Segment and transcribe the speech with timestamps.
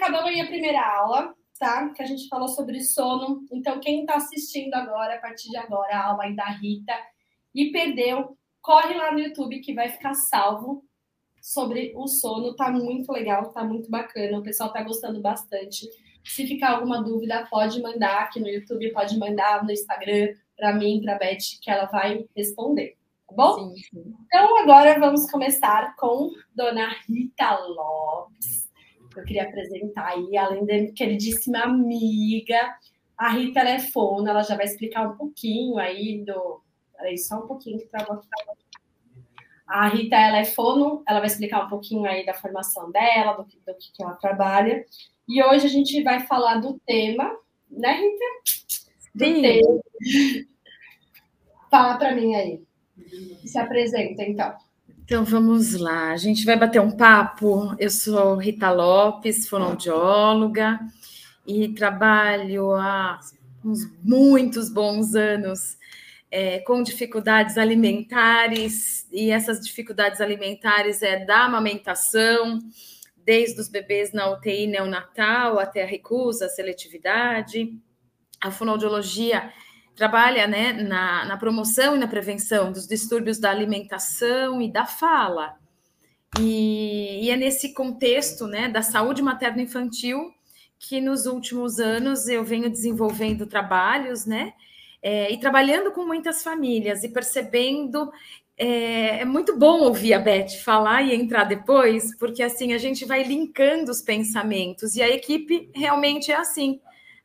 [0.00, 1.90] acabamos aí a primeira aula, tá?
[1.90, 3.44] Que a gente falou sobre sono.
[3.52, 6.94] Então, quem está assistindo agora, a partir de agora, a aula aí da Rita
[7.54, 10.82] e perdeu, corre lá no YouTube que vai ficar salvo
[11.42, 12.56] sobre o sono.
[12.56, 14.38] Tá muito legal, tá muito bacana.
[14.38, 15.86] O pessoal tá gostando bastante.
[16.24, 21.00] Se ficar alguma dúvida, pode mandar aqui no YouTube, pode mandar no Instagram para mim,
[21.02, 22.96] para Beth, que ela vai responder.
[23.26, 23.74] Tá bom?
[23.74, 24.14] Sim, sim.
[24.26, 28.59] Então, agora vamos começar com Dona Rita Lopes.
[29.16, 32.76] Eu queria apresentar aí, além da queridíssima amiga,
[33.16, 36.62] a Rita ela é fono, ela já vai explicar um pouquinho aí do.
[36.96, 38.28] Peraí, só um pouquinho que travou aqui.
[39.66, 43.42] A Rita ela é fono, ela vai explicar um pouquinho aí da formação dela, do,
[43.42, 44.84] do que ela trabalha.
[45.28, 47.30] E hoje a gente vai falar do tema,
[47.70, 48.24] né, Rita?
[49.14, 49.42] Do Sim.
[49.42, 49.80] tema.
[51.70, 52.64] Fala para mim aí.
[53.44, 54.56] Se apresenta, então.
[55.10, 57.74] Então vamos lá, a gente vai bater um papo.
[57.80, 60.78] Eu sou Rita Lopes, fonoaudióloga,
[61.44, 63.18] e trabalho há
[63.64, 65.76] uns muitos bons anos
[66.30, 72.60] é, com dificuldades alimentares, e essas dificuldades alimentares é da amamentação,
[73.16, 77.76] desde os bebês na UTI neonatal até a recusa, a seletividade.
[78.40, 79.52] A fonoaudiologia
[80.00, 85.56] trabalha né, na, na, promoção e na prevenção dos distúrbios da alimentação e da fala.
[86.38, 90.32] E, e é nesse contexto né, da saúde materno-infantil
[90.78, 94.54] que nos últimos anos eu venho desenvolvendo trabalhos, né?
[95.02, 98.10] É, e trabalhando com muitas famílias e percebendo
[98.56, 103.04] é, é, muito bom ouvir a Beth falar e entrar depois, porque assim a gente
[103.04, 106.80] vai linkando os pensamentos e a equipe realmente é assim.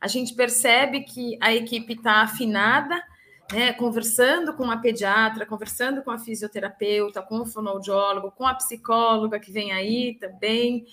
[0.06, 3.03] A gente percebe que a equipe está afinada,
[3.52, 9.39] né, conversando com a pediatra, conversando com a fisioterapeuta, com o fonoaudiólogo, com a psicóloga
[9.39, 10.86] que vem aí também.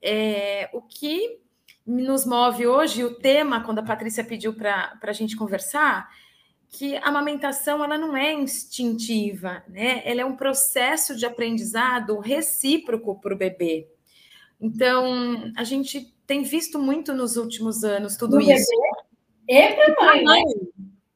[0.00, 1.40] É, o que
[1.84, 6.08] nos move hoje, o tema, quando a Patrícia pediu para a gente conversar,
[6.68, 10.02] que a amamentação ela não é instintiva, né?
[10.04, 13.88] Ela é um processo de aprendizado recíproco para o bebê.
[14.62, 18.70] Então, a gente tem visto muito nos últimos anos tudo isso.
[19.46, 20.24] Bebê e para a mãe.
[20.24, 20.44] mãe.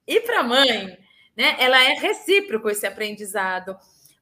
[0.07, 0.99] E para a mãe,
[1.37, 1.57] né?
[1.59, 3.77] Ela é recíproco esse aprendizado,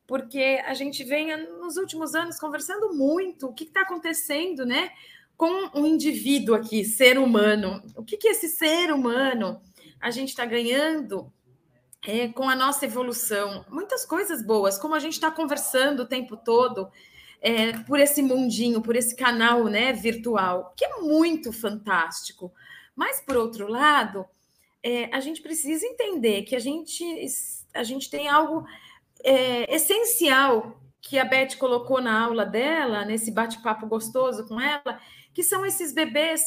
[0.06, 4.90] porque a gente vem nos últimos anos conversando muito o que está acontecendo, né?
[5.36, 7.82] Com um indivíduo aqui, ser humano.
[7.96, 9.60] O que, que esse ser humano?
[10.04, 11.32] a gente está ganhando
[12.06, 13.64] é, com a nossa evolução.
[13.70, 16.90] Muitas coisas boas, como a gente está conversando o tempo todo
[17.44, 22.50] é, por esse mundinho, por esse canal né, virtual, que é muito fantástico.
[22.96, 24.24] Mas, por outro lado,
[24.82, 27.04] é, a gente precisa entender que a gente,
[27.74, 28.66] a gente tem algo
[29.22, 34.98] é, essencial que a Beth colocou na aula dela, nesse bate-papo gostoso com ela,
[35.34, 36.42] que são esses bebês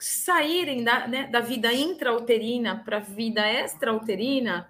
[0.00, 4.68] saírem da, né, da vida intrauterina para a vida extrauterina.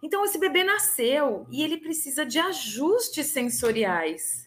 [0.00, 4.45] Então, esse bebê nasceu e ele precisa de ajustes sensoriais.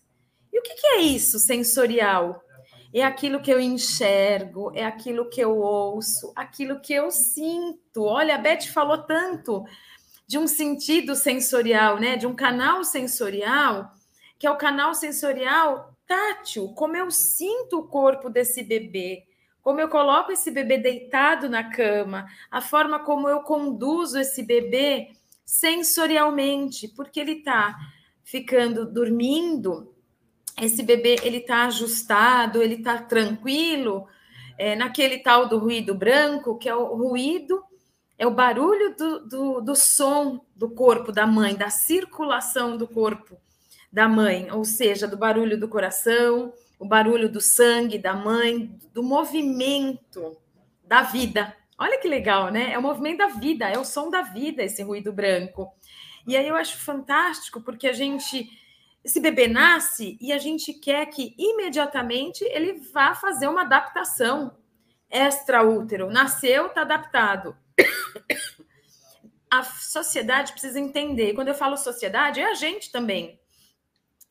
[0.52, 2.42] E o que, que é isso, sensorial?
[2.94, 8.04] É aquilo que eu enxergo, é aquilo que eu ouço, aquilo que eu sinto.
[8.04, 9.64] Olha, a Beth falou tanto
[10.28, 12.16] de um sentido sensorial, né?
[12.16, 13.92] De um canal sensorial,
[14.40, 19.24] que é o canal sensorial tátil, como eu sinto o corpo desse bebê,
[19.62, 25.10] como eu coloco esse bebê deitado na cama, a forma como eu conduzo esse bebê
[25.46, 27.76] sensorialmente, porque ele está
[28.24, 29.94] ficando dormindo,
[30.62, 34.08] esse bebê ele está ajustado, ele está tranquilo,
[34.58, 37.64] é, naquele tal do ruído branco, que é o ruído,
[38.18, 43.38] é o barulho do, do, do som do corpo da mãe, da circulação do corpo
[43.92, 49.02] da mãe, ou seja, do barulho do coração, o barulho do sangue da mãe, do
[49.02, 50.38] movimento
[50.86, 51.56] da vida.
[51.78, 52.74] Olha que legal, né?
[52.74, 55.72] É o movimento da vida, é o som da vida, esse ruído branco.
[56.28, 58.50] E aí eu acho fantástico, porque a gente.
[59.10, 64.56] Esse bebê nasce e a gente quer que imediatamente ele vá fazer uma adaptação
[65.10, 66.12] extraútero.
[66.12, 67.58] Nasceu, está adaptado.
[69.50, 71.34] A sociedade precisa entender.
[71.34, 73.40] Quando eu falo sociedade, é a gente também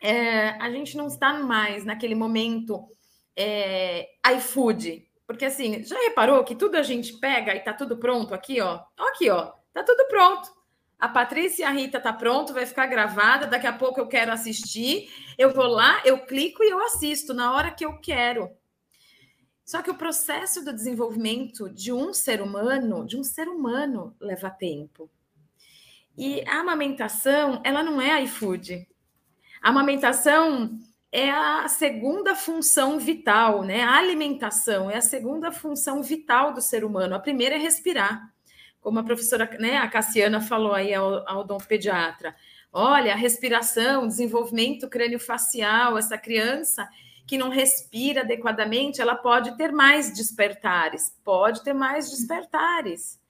[0.00, 2.88] é, a gente não está mais naquele momento
[3.36, 5.04] é, iFood.
[5.26, 8.84] Porque assim, já reparou que tudo a gente pega e tá tudo pronto aqui, ó?
[8.96, 9.54] Aqui, ó.
[9.72, 10.48] Tá tudo pronto.
[10.98, 13.46] A Patrícia e a Rita tá pronto, vai ficar gravada.
[13.46, 15.08] Daqui a pouco eu quero assistir.
[15.38, 18.50] Eu vou lá, eu clico e eu assisto na hora que eu quero.
[19.64, 24.50] Só que o processo do desenvolvimento de um ser humano, de um ser humano, leva
[24.50, 25.08] tempo.
[26.16, 28.88] E a amamentação, ela não é iFood.
[29.62, 30.80] A amamentação
[31.12, 33.82] é a segunda função vital, né?
[33.82, 37.14] A alimentação é a segunda função vital do ser humano.
[37.14, 38.34] A primeira é respirar.
[38.80, 42.34] Como a professora, né, a Cassiana falou aí ao, ao pediatra.
[42.72, 46.88] Olha, a respiração, desenvolvimento crânio-facial, essa criança
[47.26, 53.20] que não respira adequadamente, ela pode ter mais despertares, pode ter mais despertares.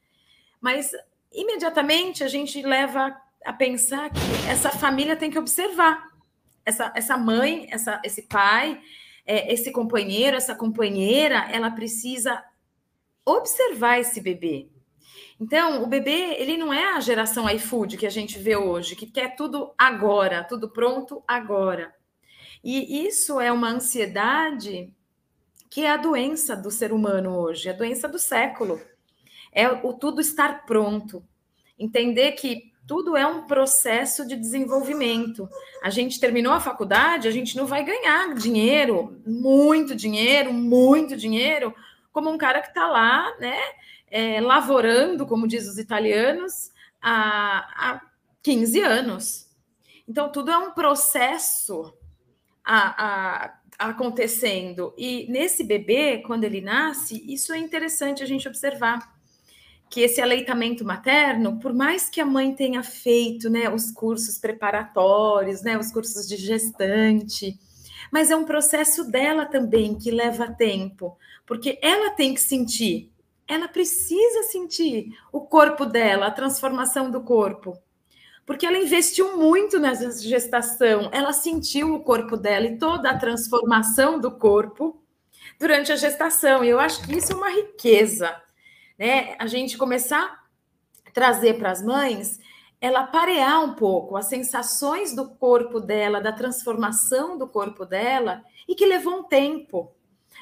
[0.61, 0.93] Mas
[1.33, 6.09] imediatamente a gente leva a pensar que essa família tem que observar
[6.65, 8.81] essa, essa mãe, essa, esse pai,
[9.27, 12.45] é, esse companheiro, essa companheira, ela precisa
[13.25, 14.69] observar esse bebê.
[15.41, 19.07] Então, o bebê, ele não é a geração iFood que a gente vê hoje, que
[19.07, 21.95] quer tudo agora, tudo pronto agora.
[22.63, 24.93] E isso é uma ansiedade
[25.71, 28.81] que é a doença do ser humano hoje, a doença do século.
[29.53, 31.23] É o tudo estar pronto.
[31.79, 35.49] Entender que tudo é um processo de desenvolvimento.
[35.83, 41.75] A gente terminou a faculdade, a gente não vai ganhar dinheiro, muito dinheiro, muito dinheiro,
[42.11, 43.61] como um cara que está lá, né,
[44.11, 46.71] é, lavorando, como diz os italianos,
[47.01, 48.01] há, há
[48.43, 49.49] 15 anos.
[50.09, 51.95] Então, tudo é um processo
[52.65, 54.95] a, a, acontecendo.
[54.97, 59.17] E nesse bebê, quando ele nasce, isso é interessante a gente observar
[59.91, 65.63] que esse aleitamento materno, por mais que a mãe tenha feito né, os cursos preparatórios,
[65.63, 67.59] né, os cursos de gestante,
[68.13, 71.17] mas é um processo dela também que leva tempo,
[71.47, 73.11] porque ela tem que sentir,
[73.49, 77.77] ela precisa sentir o corpo dela, a transformação do corpo.
[78.47, 84.21] Porque ela investiu muito nessa gestação, ela sentiu o corpo dela e toda a transformação
[84.21, 85.03] do corpo
[85.59, 86.63] durante a gestação.
[86.63, 88.41] E eu acho que isso é uma riqueza
[88.99, 89.37] né?
[89.39, 90.45] A gente começar
[91.07, 92.41] a trazer para as mães
[92.81, 98.75] ela parear um pouco as sensações do corpo dela, da transformação do corpo dela, e
[98.75, 99.93] que levou um tempo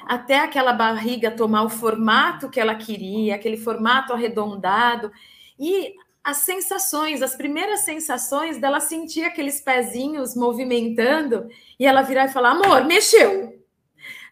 [0.05, 5.11] até aquela barriga tomar o formato que ela queria, aquele formato arredondado,
[5.59, 11.49] e as sensações, as primeiras sensações dela sentir aqueles pezinhos movimentando
[11.79, 13.57] e ela virar e falar: amor, mexeu.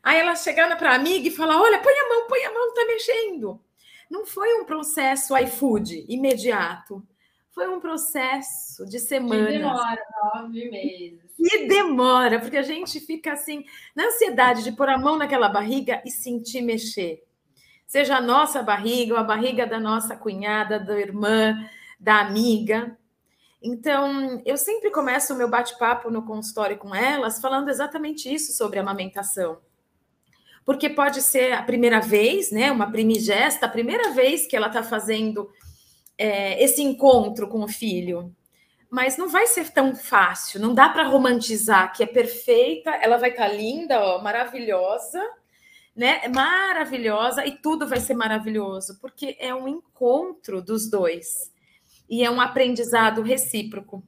[0.03, 2.73] Aí ela chegando para a amiga e falar: olha, põe a mão, põe a mão,
[2.73, 3.62] tá mexendo.
[4.09, 7.01] Não foi um processo iFood imediato.
[7.56, 9.48] Foi um processo de semanas.
[9.48, 11.22] Que demora nove meses.
[11.40, 13.63] E demora, porque a gente fica assim,
[13.96, 17.24] na ansiedade de pôr a mão naquela barriga e sentir mexer.
[17.88, 21.56] Seja a nossa barriga, ou a barriga da nossa cunhada, da irmã,
[21.98, 22.98] da amiga.
[23.62, 28.80] Então, eu sempre começo o meu bate-papo no consultório com elas falando exatamente isso sobre
[28.80, 29.60] amamentação
[30.66, 32.72] porque pode ser a primeira vez, né?
[32.72, 35.48] Uma primigesta, a primeira vez que ela está fazendo
[36.17, 38.33] é, esse encontro com o filho.
[38.89, 43.31] Mas não vai ser tão fácil, não dá para romantizar que é perfeita, ela vai
[43.31, 45.21] estar tá linda, ó, maravilhosa,
[45.95, 46.27] né?
[46.27, 51.51] Maravilhosa e tudo vai ser maravilhoso, porque é um encontro dos dois
[52.09, 54.03] e é um aprendizado recíproco.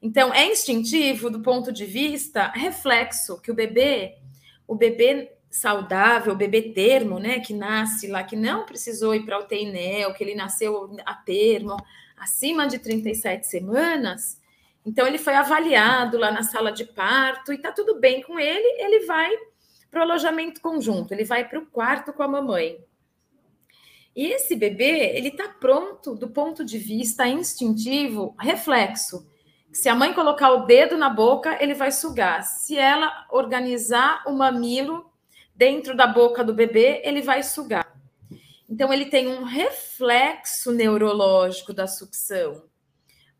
[0.00, 4.18] Então, é instintivo do ponto de vista reflexo que o bebê,
[4.66, 9.44] o bebê saudável, bebê termo, né, que nasce lá, que não precisou ir para o
[9.44, 11.76] TEINEL, que ele nasceu a termo,
[12.16, 14.40] acima de 37 semanas,
[14.84, 18.82] então ele foi avaliado lá na sala de parto e tá tudo bem com ele,
[18.82, 19.30] ele vai
[19.90, 22.78] para o alojamento conjunto, ele vai para o quarto com a mamãe.
[24.16, 29.26] E esse bebê, ele tá pronto do ponto de vista instintivo, reflexo.
[29.70, 32.42] Se a mãe colocar o dedo na boca, ele vai sugar.
[32.42, 35.11] Se ela organizar o mamilo,
[35.62, 37.96] dentro da boca do bebê, ele vai sugar.
[38.68, 42.64] Então, ele tem um reflexo neurológico da sucção.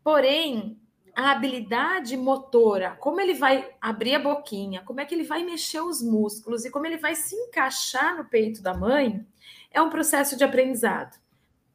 [0.01, 0.79] Porém,
[1.13, 5.81] a habilidade motora, como ele vai abrir a boquinha, como é que ele vai mexer
[5.81, 9.27] os músculos e como ele vai se encaixar no peito da mãe,
[9.69, 11.19] é um processo de aprendizado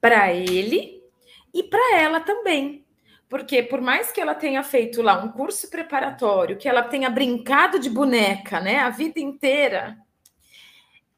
[0.01, 1.05] para ele
[1.53, 2.87] e para ela também.
[3.29, 7.79] Porque por mais que ela tenha feito lá um curso preparatório, que ela tenha brincado
[7.79, 10.08] de boneca, né, a vida inteira,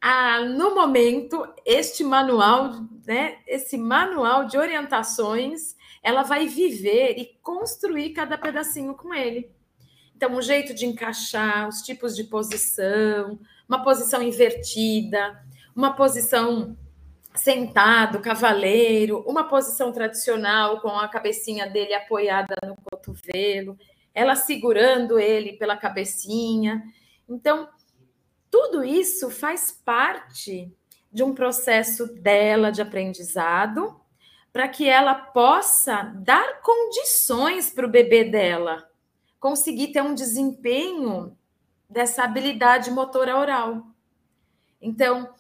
[0.01, 2.73] ah, no momento, este manual,
[3.07, 9.51] né, esse manual de orientações, ela vai viver e construir cada pedacinho com ele.
[10.17, 13.39] Então, o jeito de encaixar, os tipos de posição,
[13.69, 15.39] uma posição invertida,
[15.75, 16.77] uma posição
[17.35, 23.79] sentado, cavaleiro, uma posição tradicional com a cabecinha dele apoiada no cotovelo,
[24.15, 26.83] ela segurando ele pela cabecinha.
[27.29, 27.69] Então,
[28.51, 30.73] tudo isso faz parte
[31.13, 34.01] de um processo dela de aprendizado
[34.53, 38.89] para que ela possa dar condições para o bebê dela
[39.41, 41.37] conseguir ter um desempenho
[41.89, 43.87] dessa habilidade motora oral.
[44.81, 45.33] Então,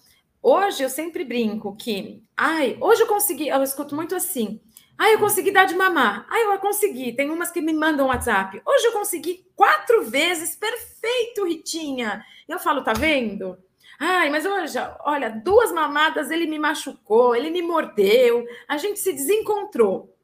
[0.42, 4.60] hoje eu sempre brinco que, ai, hoje eu consegui, eu escuto muito assim,
[5.00, 8.60] ai, eu consegui dar de mamar, ai, eu consegui, tem umas que me mandam WhatsApp,
[8.66, 12.22] hoje eu consegui quatro vezes, perfeito, Ritinha.
[12.46, 13.56] Eu falo, tá vendo?
[13.98, 19.10] Ai, mas hoje, olha, duas mamadas ele me machucou, ele me mordeu, a gente se
[19.14, 20.14] desencontrou.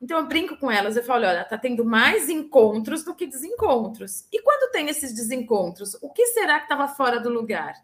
[0.00, 4.26] Então eu brinco com elas, eu falo, olha, tá tendo mais encontros do que desencontros.
[4.32, 7.74] E quando tem esses desencontros, o que será que estava fora do lugar?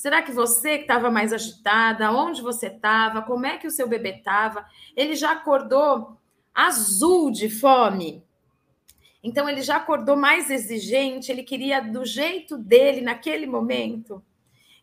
[0.00, 3.86] Será que você que estava mais agitada, onde você estava, como é que o seu
[3.86, 4.64] bebê estava?
[4.96, 6.16] Ele já acordou
[6.54, 8.24] azul de fome.
[9.22, 14.24] Então ele já acordou mais exigente, ele queria do jeito dele naquele momento.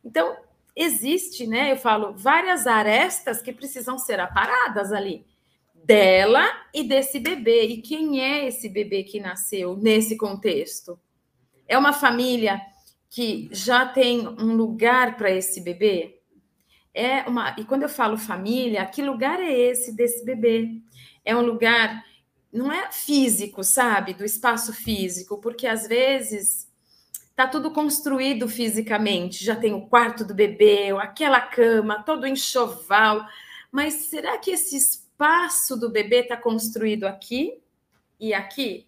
[0.05, 0.37] Então
[0.75, 1.71] existe, né?
[1.71, 5.25] Eu falo várias arestas que precisam ser aparadas ali
[5.73, 7.65] dela e desse bebê.
[7.65, 10.99] E quem é esse bebê que nasceu nesse contexto?
[11.67, 12.61] É uma família
[13.09, 16.19] que já tem um lugar para esse bebê?
[16.93, 20.81] É uma, e quando eu falo família, que lugar é esse desse bebê?
[21.23, 22.03] É um lugar
[22.51, 26.67] não é físico, sabe, do espaço físico, porque às vezes
[27.35, 33.23] tá tudo construído fisicamente, já tem o quarto do bebê, aquela cama, todo enxoval,
[33.71, 37.61] mas será que esse espaço do bebê está construído aqui
[38.19, 38.87] e aqui.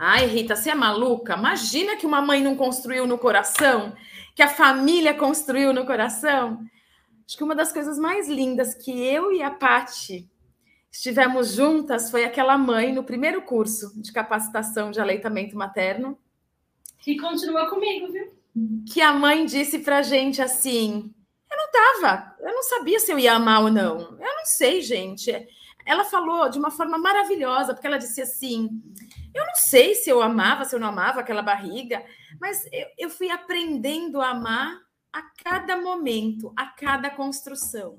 [0.00, 1.34] Ai, Rita, você é maluca?
[1.34, 3.92] Imagina que uma mãe não construiu no coração,
[4.32, 6.64] que a família construiu no coração.
[7.26, 10.30] Acho que uma das coisas mais lindas que eu e a Pati
[10.88, 16.16] estivemos juntas foi aquela mãe no primeiro curso de capacitação de aleitamento materno.
[17.00, 18.32] Que continua comigo, viu?
[18.92, 21.12] Que a mãe disse pra gente assim:
[21.50, 23.98] eu não tava, eu não sabia se eu ia amar ou não.
[23.98, 25.48] Eu não sei, gente
[25.88, 28.68] ela falou de uma forma maravilhosa, porque ela disse assim:
[29.38, 32.04] eu não sei se eu amava, se eu não amava aquela barriga,
[32.40, 34.80] mas eu, eu fui aprendendo a amar
[35.12, 37.98] a cada momento, a cada construção.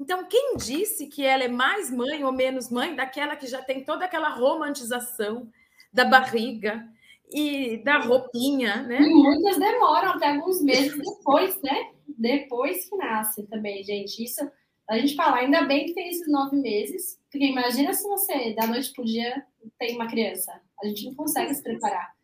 [0.00, 3.84] Então, quem disse que ela é mais mãe ou menos mãe daquela que já tem
[3.84, 5.50] toda aquela romantização
[5.92, 6.86] da barriga
[7.30, 9.00] e da roupinha, né?
[9.00, 11.90] E muitas demoram até alguns meses depois, né?
[12.06, 14.22] Depois que nasce também, gente.
[14.22, 14.48] Isso
[14.88, 18.66] a gente fala, ainda bem que tem esses nove meses, porque imagina se você, da
[18.66, 19.44] noite para o dia,
[19.78, 20.58] tem uma criança.
[20.82, 22.16] A gente não consegue se preparar.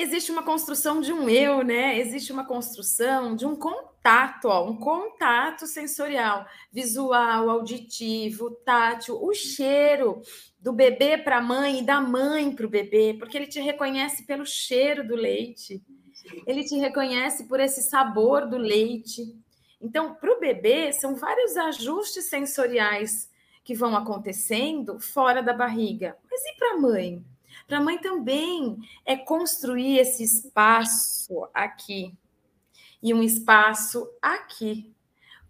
[0.00, 1.98] Existe uma construção de um eu, né?
[1.98, 10.22] Existe uma construção de um contato, ó, um contato sensorial, visual, auditivo, tátil, o cheiro
[10.60, 14.24] do bebê para a mãe e da mãe para o bebê, porque ele te reconhece
[14.24, 15.82] pelo cheiro do leite,
[16.46, 19.36] ele te reconhece por esse sabor do leite.
[19.80, 23.28] Então, para o bebê, são vários ajustes sensoriais
[23.64, 26.16] que vão acontecendo fora da barriga.
[26.30, 27.24] Mas e para a mãe?
[27.68, 32.14] Para a mãe também é construir esse espaço aqui
[33.02, 34.90] e um espaço aqui.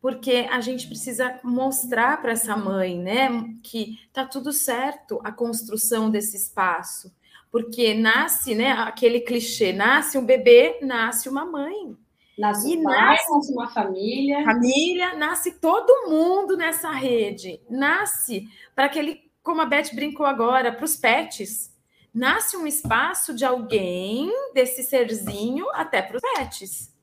[0.01, 3.29] Porque a gente precisa mostrar para essa mãe, né,
[3.63, 7.15] que tá tudo certo a construção desse espaço.
[7.53, 11.97] Porque nasce, né, aquele clichê, nasce um bebê, nasce uma mãe.
[12.37, 14.45] Nasce e pai, nasce, nasce uma família.
[14.45, 17.61] Família, nasce todo mundo nessa rede.
[17.71, 21.77] Nasce para aquele, como a Beth brincou agora, para os pets.
[22.12, 26.95] Nasce um espaço de alguém, desse serzinho, até para os pets,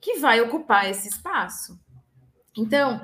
[0.00, 1.78] que vai ocupar esse espaço.
[2.56, 3.00] Então,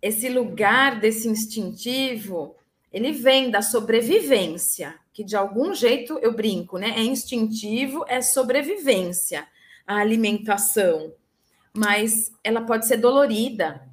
[0.00, 2.56] esse lugar desse instintivo,
[2.92, 6.90] ele vem da sobrevivência, que de algum jeito eu brinco, né?
[6.96, 9.46] É instintivo, é sobrevivência
[9.86, 11.12] a alimentação,
[11.76, 13.88] mas ela pode ser dolorida.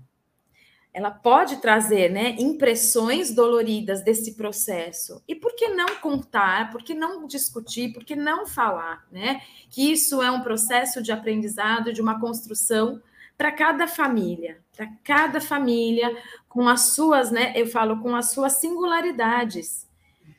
[0.93, 5.24] Ela pode trazer né, impressões doloridas desse processo.
[5.25, 6.69] E por que não contar?
[6.69, 7.93] Por que não discutir?
[7.93, 9.07] Por que não falar?
[9.10, 9.41] Né?
[9.69, 13.01] Que isso é um processo de aprendizado, de uma construção
[13.38, 16.15] para cada família, para cada família,
[16.48, 17.53] com as suas, né?
[17.55, 19.88] Eu falo com as suas singularidades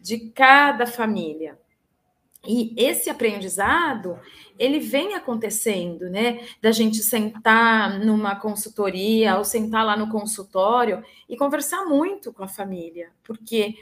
[0.01, 1.59] de cada família.
[2.47, 4.21] E esse aprendizado,
[4.59, 6.47] ele vem acontecendo, né?
[6.61, 12.49] Da gente sentar numa consultoria ou sentar lá no consultório e conversar muito com a
[12.49, 13.75] família, porque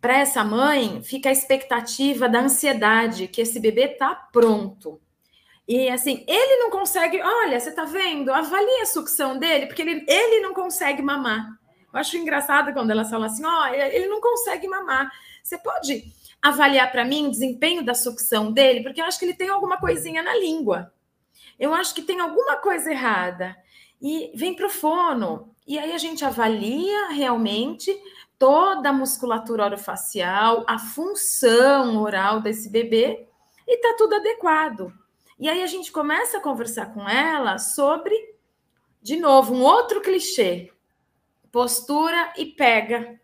[0.00, 5.00] para essa mãe fica a expectativa da ansiedade que esse bebê tá pronto.
[5.68, 8.32] E assim, ele não consegue, olha, você tá vendo?
[8.32, 11.46] Avalie a sucção dele, porque ele, ele não consegue mamar.
[11.92, 15.10] Eu acho engraçado quando elas falam assim, ó, oh, ele não consegue mamar.
[15.42, 19.34] Você pode avaliar para mim o desempenho da sucção dele, porque eu acho que ele
[19.34, 20.92] tem alguma coisinha na língua.
[21.58, 23.56] Eu acho que tem alguma coisa errada.
[24.00, 25.54] E vem para o fono.
[25.66, 27.94] E aí a gente avalia realmente
[28.38, 33.28] toda a musculatura orofacial, a função oral desse bebê,
[33.68, 34.90] e está tudo adequado.
[35.38, 38.14] E aí a gente começa a conversar com ela sobre,
[39.02, 40.72] de novo, um outro clichê:
[41.52, 43.19] postura e pega.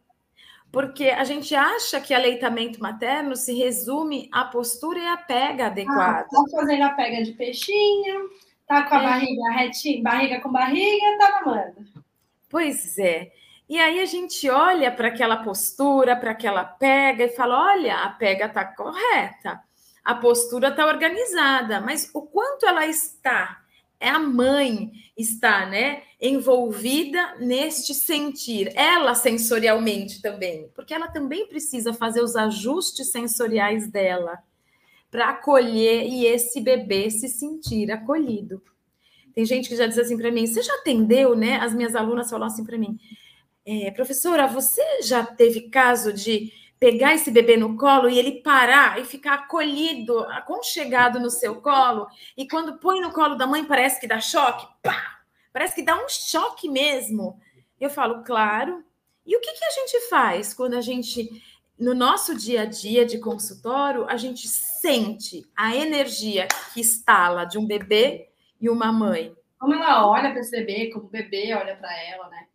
[0.73, 6.20] Porque a gente acha que aleitamento materno se resume à postura e à pega adequada.
[6.20, 8.28] Ah, tá fazendo a pega de peixinho,
[8.66, 9.02] tá com a é.
[9.04, 11.87] barriga retinha, barriga com barriga, tá mamando.
[12.49, 13.30] Pois é.
[13.68, 18.11] E aí a gente olha para aquela postura, para aquela pega e fala: olha, a
[18.11, 19.61] pega está correta
[20.06, 23.61] a postura está organizada, mas o quanto ela está,
[23.99, 31.93] é a mãe está, né, envolvida neste sentir, ela sensorialmente também, porque ela também precisa
[31.93, 34.38] fazer os ajustes sensoriais dela
[35.11, 38.62] para acolher e esse bebê se sentir acolhido.
[39.35, 41.59] Tem gente que já diz assim para mim: você já atendeu, né?
[41.59, 42.99] As minhas alunas falam assim para mim:
[43.67, 49.00] é, professora, você já teve caso de pegar esse bebê no colo e ele parar
[49.00, 52.06] e ficar acolhido, aconchegado no seu colo,
[52.37, 55.16] e quando põe no colo da mãe parece que dá choque, pá!
[55.52, 57.40] Parece que dá um choque mesmo.
[57.80, 58.85] Eu falo, claro.
[59.25, 61.30] E o que, que a gente faz quando a gente,
[61.78, 67.56] no nosso dia a dia de consultório, a gente sente a energia que instala de
[67.56, 68.28] um bebê
[68.61, 69.35] e uma mãe?
[69.59, 72.47] Como ela olha para esse bebê, como o bebê olha para ela, né?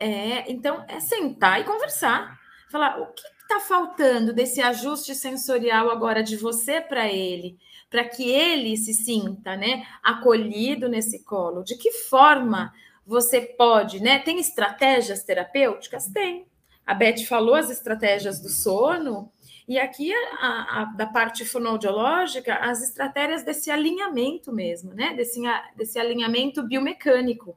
[0.00, 2.40] É, então é sentar e conversar.
[2.72, 8.30] Falar, o que está faltando desse ajuste sensorial agora de você para ele, para que
[8.30, 11.64] ele se sinta, né, acolhido nesse colo?
[11.64, 12.74] De que forma
[13.06, 14.18] você pode, né?
[14.18, 16.08] Tem estratégias terapêuticas?
[16.08, 16.46] Tem.
[16.86, 19.32] A Beth falou as estratégias do sono,
[19.66, 25.14] e aqui a, a, da parte fonoaudiológica, as estratégias desse alinhamento mesmo, né?
[25.14, 25.40] Desse,
[25.74, 27.56] desse alinhamento biomecânico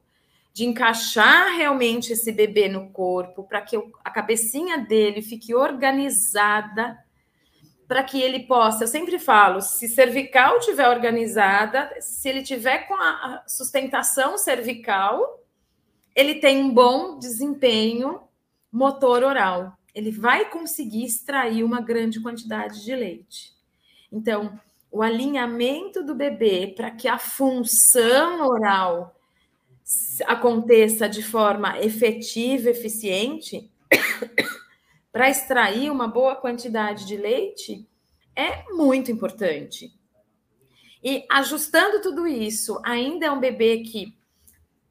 [0.52, 6.98] de encaixar realmente esse bebê no corpo, para que a cabecinha dele fique organizada,
[7.88, 12.94] para que ele possa, eu sempre falo, se cervical tiver organizada, se ele tiver com
[12.94, 15.40] a sustentação cervical,
[16.14, 18.20] ele tem um bom desempenho
[18.70, 19.76] motor oral.
[19.94, 23.52] Ele vai conseguir extrair uma grande quantidade de leite.
[24.10, 24.58] Então,
[24.90, 29.14] o alinhamento do bebê para que a função oral
[30.26, 33.70] aconteça de forma efetiva, eficiente,
[35.12, 37.86] para extrair uma boa quantidade de leite,
[38.34, 39.92] é muito importante.
[41.02, 44.16] E ajustando tudo isso, ainda é um bebê que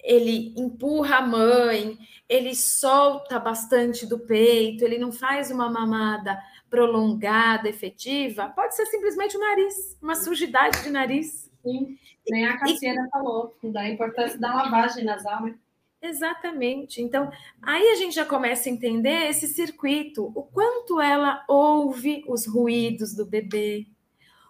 [0.03, 7.67] ele empurra a mãe, ele solta bastante do peito, ele não faz uma mamada prolongada,
[7.67, 11.50] efetiva, pode ser simplesmente o nariz, uma sujidade de nariz.
[11.63, 11.97] Sim.
[12.29, 13.09] Nem a Cassiana e...
[13.09, 15.55] falou da importância da lavagem nasal, né?
[16.01, 17.01] Exatamente.
[17.01, 22.47] Então, aí a gente já começa a entender esse circuito, o quanto ela ouve os
[22.47, 23.85] ruídos do bebê,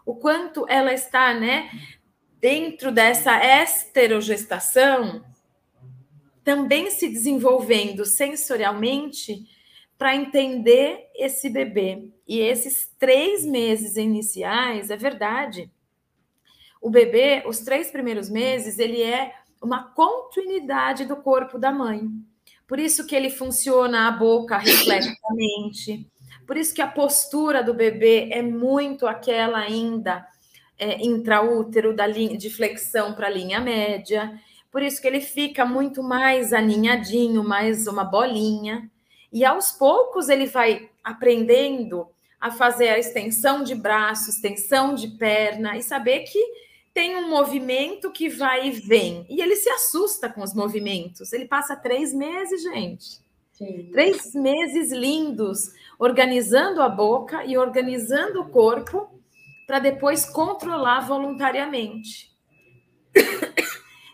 [0.06, 1.70] o quanto ela está, né,
[2.40, 5.24] dentro dessa esterogestação,
[6.44, 9.46] também se desenvolvendo sensorialmente
[9.98, 12.10] para entender esse bebê.
[12.28, 15.70] E esses três meses iniciais, é verdade,
[16.82, 22.10] o bebê, os três primeiros meses, ele é uma continuidade do corpo da mãe.
[22.68, 26.08] Por isso que ele funciona a boca reflexamente.
[26.48, 30.26] Por isso que a postura do bebê é muito aquela ainda
[30.80, 34.34] é, intraútero da linha de flexão para a linha média.
[34.72, 38.90] Por isso que ele fica muito mais aninhadinho, mais uma bolinha.
[39.32, 42.08] E aos poucos ele vai aprendendo
[42.40, 46.40] a fazer a extensão de braço, extensão de perna e saber que
[46.94, 49.26] tem um movimento que vai e vem.
[49.30, 51.32] E ele se assusta com os movimentos.
[51.32, 53.22] Ele passa três meses, gente.
[53.54, 53.90] Sim.
[53.92, 59.10] Três meses lindos, organizando a boca e organizando o corpo
[59.68, 62.32] para depois controlar voluntariamente.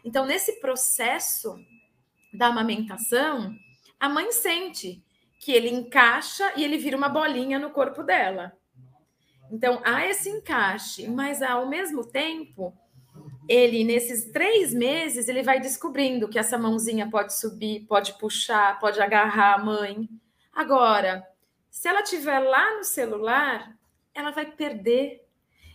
[0.04, 1.60] Então, nesse processo
[2.34, 3.54] da amamentação,
[4.00, 5.04] a mãe sente
[5.38, 8.54] que ele encaixa e ele vira uma bolinha no corpo dela.
[9.52, 12.74] Então, há esse encaixe, mas ao mesmo tempo,
[13.48, 19.00] ele, nesses três meses, ele vai descobrindo que essa mãozinha pode subir, pode puxar, pode
[19.00, 20.10] agarrar a mãe.
[20.54, 21.26] Agora,
[21.70, 23.78] se ela estiver lá no celular,
[24.14, 25.24] ela vai perder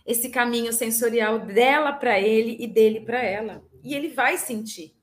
[0.05, 3.63] esse caminho sensorial dela para ele e dele para ela.
[3.81, 4.95] E ele vai sentir.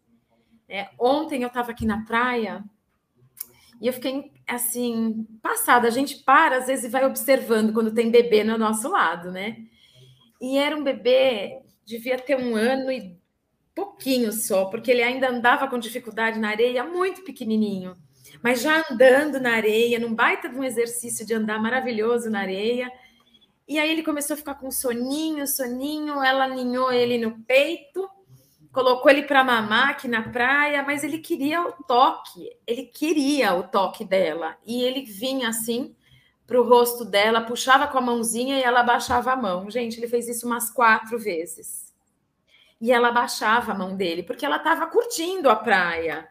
[0.68, 2.62] É, ontem eu estava aqui na praia
[3.80, 5.88] e eu fiquei assim, passada.
[5.88, 9.58] A gente para, às vezes, e vai observando quando tem bebê no nosso lado, né?
[10.40, 13.18] E era um bebê, devia ter um ano e
[13.74, 17.96] pouquinho só, porque ele ainda andava com dificuldade na areia, muito pequenininho.
[18.42, 22.90] Mas já andando na areia, num baita de um exercício de andar maravilhoso na areia.
[23.68, 28.08] E aí ele começou a ficar com soninho, soninho, ela aninhou ele no peito,
[28.72, 33.64] colocou ele para mamar aqui na praia, mas ele queria o toque, ele queria o
[33.64, 34.56] toque dela.
[34.64, 35.94] E ele vinha assim
[36.46, 39.70] para o rosto dela, puxava com a mãozinha e ela baixava a mão.
[39.70, 41.94] Gente, ele fez isso umas quatro vezes.
[42.80, 46.28] E ela baixava a mão dele, porque ela estava curtindo a praia.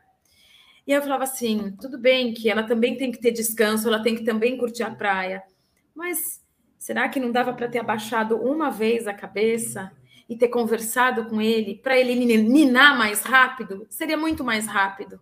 [0.88, 4.16] E eu falava assim: tudo bem que ela também tem que ter descanso, ela tem
[4.16, 5.44] que também curtir a praia,
[5.94, 6.44] mas
[6.78, 9.92] será que não dava para ter abaixado uma vez a cabeça
[10.30, 13.86] e ter conversado com ele para ele ninar mais rápido?
[13.90, 15.20] Seria muito mais rápido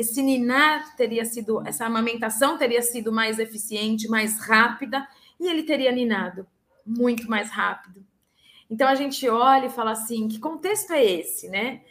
[0.00, 5.06] esse ninar teria sido, essa amamentação teria sido mais eficiente, mais rápida,
[5.38, 6.46] e ele teria ninado
[6.86, 8.02] muito mais rápido.
[8.70, 11.82] Então a gente olha e fala assim: que contexto é esse, né?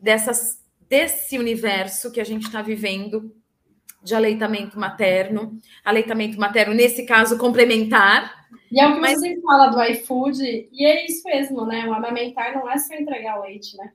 [0.00, 3.36] Dessas, desse universo que a gente está vivendo
[4.02, 8.46] de aleitamento materno, aleitamento materno, nesse caso, complementar.
[8.70, 9.20] E é o que mas...
[9.20, 11.86] você fala do iFood, e é isso mesmo, né?
[11.86, 13.92] O amamentar não é só entregar o leite, né?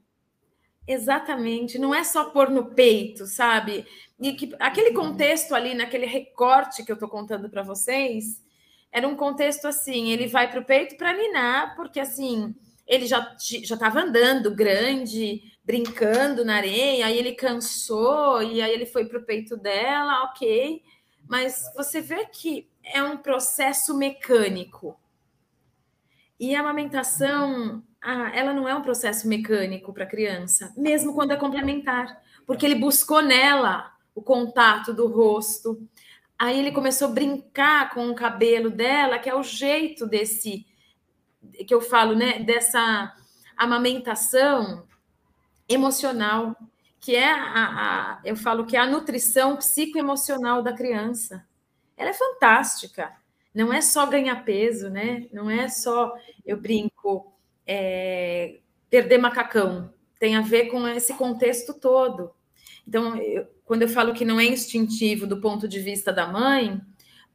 [0.85, 3.85] Exatamente, não é só pôr no peito, sabe?
[4.19, 8.43] E que aquele contexto ali, naquele recorte que eu estou contando para vocês,
[8.91, 12.53] era um contexto assim: ele vai para o peito para ninar, porque assim,
[12.85, 18.86] ele já já estava andando grande, brincando na areia, aí ele cansou e aí ele
[18.86, 20.82] foi para o peito dela, ok.
[21.28, 24.99] Mas você vê que é um processo mecânico.
[26.39, 31.32] E a amamentação ah, ela não é um processo mecânico para a criança, mesmo quando
[31.32, 35.82] é complementar, porque ele buscou nela o contato do rosto.
[36.38, 40.65] Aí ele começou a brincar com o cabelo dela, que é o jeito desse
[41.65, 43.13] que eu falo, né, dessa
[43.56, 44.86] amamentação
[45.73, 46.55] emocional,
[46.99, 51.45] que é a, a eu falo que é a nutrição psicoemocional da criança.
[51.97, 53.12] Ela é fantástica.
[53.53, 55.27] Não é só ganhar peso, né?
[55.31, 56.13] Não é só
[56.45, 57.31] eu brinco
[57.67, 58.59] é,
[58.89, 62.31] perder macacão, tem a ver com esse contexto todo.
[62.88, 66.81] Então, eu, quando eu falo que não é instintivo do ponto de vista da mãe,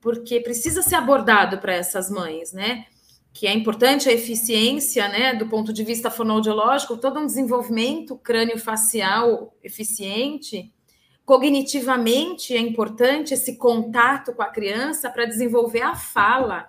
[0.00, 2.86] porque precisa ser abordado para essas mães, né?
[3.32, 9.54] Que é importante a eficiência, né, do ponto de vista fonoaudiológico, todo um desenvolvimento crânio-facial
[9.62, 10.72] eficiente.
[11.24, 16.68] Cognitivamente é importante esse contato com a criança para desenvolver a fala.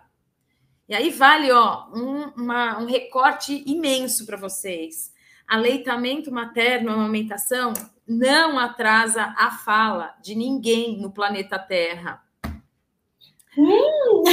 [0.88, 5.14] E aí vale ó, um, uma, um recorte imenso para vocês.
[5.48, 7.74] Aleitamento materno, amamentação,
[8.08, 12.24] não atrasa a fala de ninguém no planeta Terra.
[13.56, 14.24] Hum.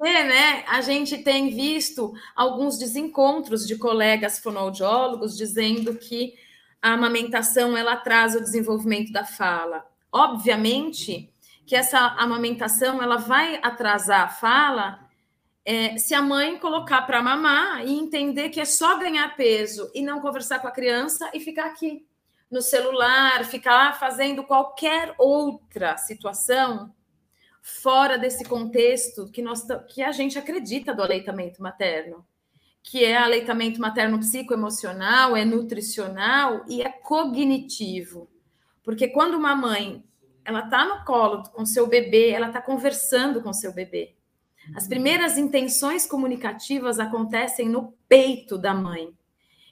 [0.00, 0.64] É, né?
[0.68, 6.34] A gente tem visto alguns desencontros de colegas fonoaudiólogos dizendo que
[6.80, 9.84] a amamentação ela atrasa o desenvolvimento da fala.
[10.12, 11.32] Obviamente
[11.66, 15.08] que essa amamentação ela vai atrasar a fala
[15.64, 20.00] é, se a mãe colocar para mamar e entender que é só ganhar peso e
[20.00, 22.06] não conversar com a criança e ficar aqui
[22.50, 26.94] no celular, ficar fazendo qualquer outra situação
[27.62, 32.24] fora desse contexto que, nós, que a gente acredita do aleitamento materno,
[32.82, 38.28] que é aleitamento materno psicoemocional, é nutricional e é cognitivo.
[38.82, 40.02] Porque quando uma mãe
[40.48, 44.14] ela está no colo com seu bebê, ela está conversando com seu bebê.
[44.74, 49.12] As primeiras intenções comunicativas acontecem no peito da mãe.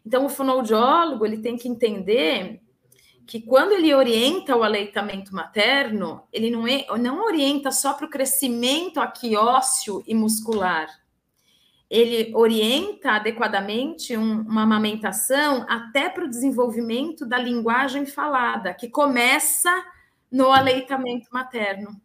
[0.05, 2.61] Então, o fonoaudiólogo ele tem que entender
[3.27, 8.11] que quando ele orienta o aleitamento materno, ele não, é, não orienta só para o
[8.11, 10.89] crescimento aqui ósseo e muscular.
[11.91, 19.85] Ele orienta adequadamente um, uma amamentação até para o desenvolvimento da linguagem falada, que começa
[20.31, 22.01] no aleitamento materno,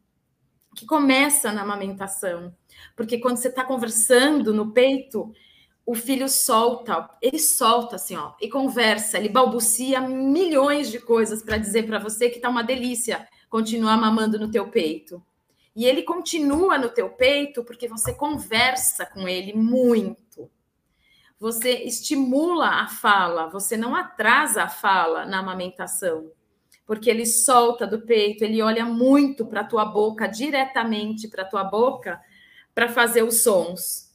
[0.76, 2.56] que começa na amamentação.
[2.96, 5.32] Porque quando você está conversando no peito,
[5.86, 11.58] o filho solta, ele solta assim, ó, e conversa, ele balbucia milhões de coisas para
[11.58, 15.24] dizer para você que tá uma delícia continuar mamando no teu peito.
[15.76, 20.50] E ele continua no teu peito porque você conversa com ele muito.
[21.40, 26.32] Você estimula a fala, você não atrasa a fala na amamentação.
[26.86, 32.22] Porque ele solta do peito, ele olha muito para tua boca, diretamente para tua boca,
[32.76, 34.11] para fazer os sons.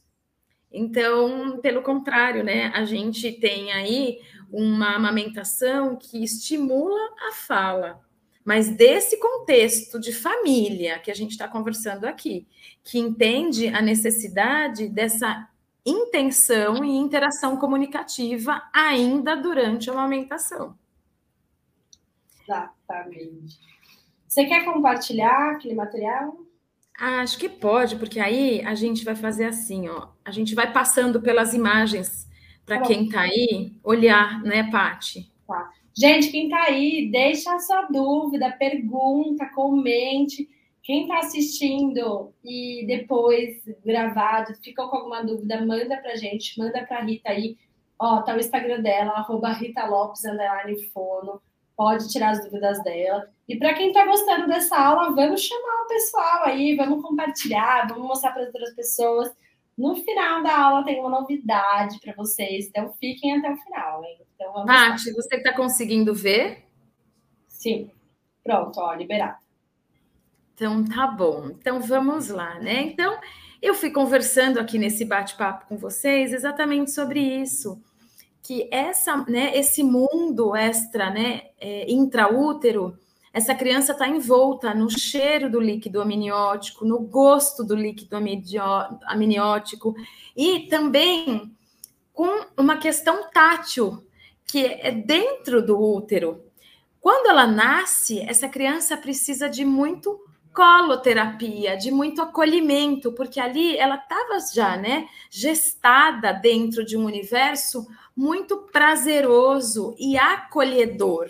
[0.77, 7.99] Então, pelo contrário, né, a gente tem aí uma amamentação que estimula a fala,
[8.45, 12.47] mas desse contexto de família que a gente está conversando aqui,
[12.83, 15.49] que entende a necessidade dessa
[15.83, 20.77] intenção e interação comunicativa ainda durante a amamentação.
[22.43, 23.59] Exatamente.
[24.27, 26.37] Você quer compartilhar aquele material?
[26.99, 30.07] Acho que pode, porque aí a gente vai fazer assim, ó.
[30.25, 32.27] A gente vai passando pelas imagens
[32.65, 35.31] para tá quem está aí olhar, né, Pati?
[35.47, 35.71] Tá.
[35.95, 40.49] Gente, quem está aí, deixa a sua dúvida, pergunta, comente.
[40.83, 47.03] Quem está assistindo e depois gravado, ficou com alguma dúvida, manda para gente, manda para
[47.03, 47.57] Rita aí.
[47.99, 51.41] Ó, tá o Instagram dela, arroba Rita Lopes, underline fono.
[51.77, 53.29] Pode tirar as dúvidas dela.
[53.47, 58.07] E para quem está gostando dessa aula, vamos chamar o pessoal aí, vamos compartilhar, vamos
[58.07, 59.31] mostrar para outras pessoas.
[59.77, 64.19] No final da aula tem uma novidade para vocês, então fiquem até o final, hein?
[64.35, 66.65] Então, vamos Paty, você está conseguindo ver?
[67.47, 67.91] Sim.
[68.43, 69.37] Pronto, ó, liberado.
[70.55, 71.49] Então, tá bom.
[71.51, 72.81] Então, vamos lá, né?
[72.81, 73.19] Então,
[73.61, 77.79] eu fui conversando aqui nesse bate-papo com vocês exatamente sobre isso,
[78.47, 82.97] que essa, né, esse mundo extra, né, é, intraútero,
[83.33, 88.15] essa criança está envolta no cheiro do líquido amniótico, no gosto do líquido
[89.05, 89.93] amniótico
[90.33, 91.53] e também
[92.13, 94.01] com uma questão tátil,
[94.45, 96.41] que é dentro do útero.
[97.01, 100.17] Quando ela nasce, essa criança precisa de muito
[100.57, 107.85] coloterapia, de muito acolhimento, porque ali ela estava já, né, gestada dentro de um universo
[108.15, 111.27] muito prazeroso e acolhedor.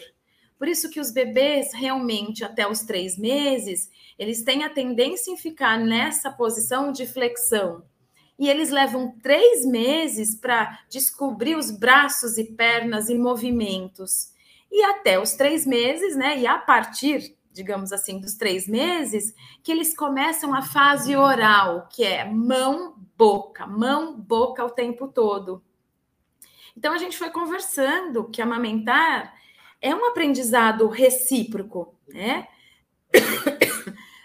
[0.58, 5.36] Por isso que os bebês realmente até os três meses eles têm a tendência em
[5.36, 7.84] ficar nessa posição de flexão.
[8.40, 14.32] E eles levam três meses para descobrir os braços e pernas em movimentos.
[14.72, 16.40] E até os três meses, né?
[16.40, 22.04] E a partir digamos assim, dos três meses, que eles começam a fase oral, que
[22.04, 25.62] é mão-boca, mão-boca o tempo todo.
[26.78, 29.34] Então a gente foi conversando que amamentar
[29.82, 32.48] é um aprendizado recíproco, né?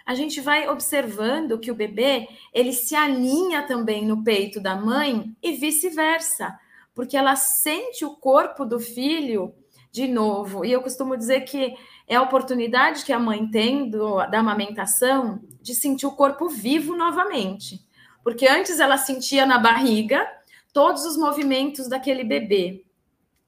[0.05, 5.33] A gente vai observando que o bebê ele se alinha também no peito da mãe
[5.41, 6.59] e vice-versa,
[6.93, 9.55] porque ela sente o corpo do filho
[9.93, 10.65] de novo.
[10.65, 11.73] E eu costumo dizer que
[12.07, 16.95] é a oportunidade que a mãe tem do, da amamentação de sentir o corpo vivo
[16.95, 17.81] novamente.
[18.23, 20.27] Porque antes ela sentia na barriga
[20.71, 22.85] todos os movimentos daquele bebê.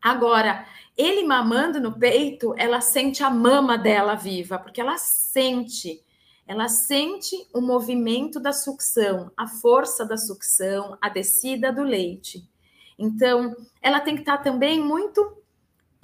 [0.01, 0.65] Agora,
[0.97, 6.01] ele mamando no peito, ela sente a mama dela viva, porque ela sente,
[6.47, 12.47] ela sente o movimento da sucção, a força da sucção, a descida do leite.
[12.97, 15.43] Então, ela tem que estar também muito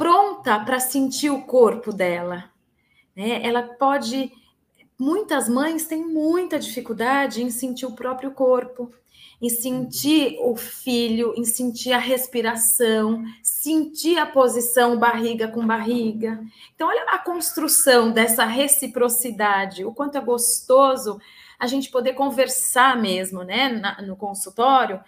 [0.02, 2.46] pronta para sentir o corpo dela.
[3.16, 3.40] Né?
[3.44, 4.32] Ela pode.
[4.98, 8.92] Muitas mães têm muita dificuldade em sentir o próprio corpo,
[9.40, 16.44] em sentir o filho, em sentir a respiração, sentir a posição barriga com barriga.
[16.74, 21.22] Então, olha a construção dessa reciprocidade, o quanto é gostoso
[21.60, 23.70] a gente poder conversar mesmo, né,
[24.04, 25.00] no consultório,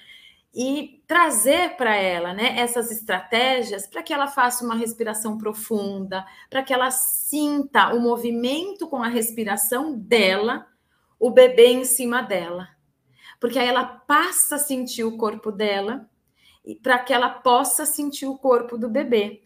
[0.54, 6.62] e trazer para ela né, essas estratégias para que ela faça uma respiração profunda, para
[6.62, 10.68] que ela sinta o movimento com a respiração dela,
[11.20, 12.70] o bebê em cima dela.
[13.40, 16.08] Porque aí ela passa a sentir o corpo dela
[16.82, 19.42] para que ela possa sentir o corpo do bebê.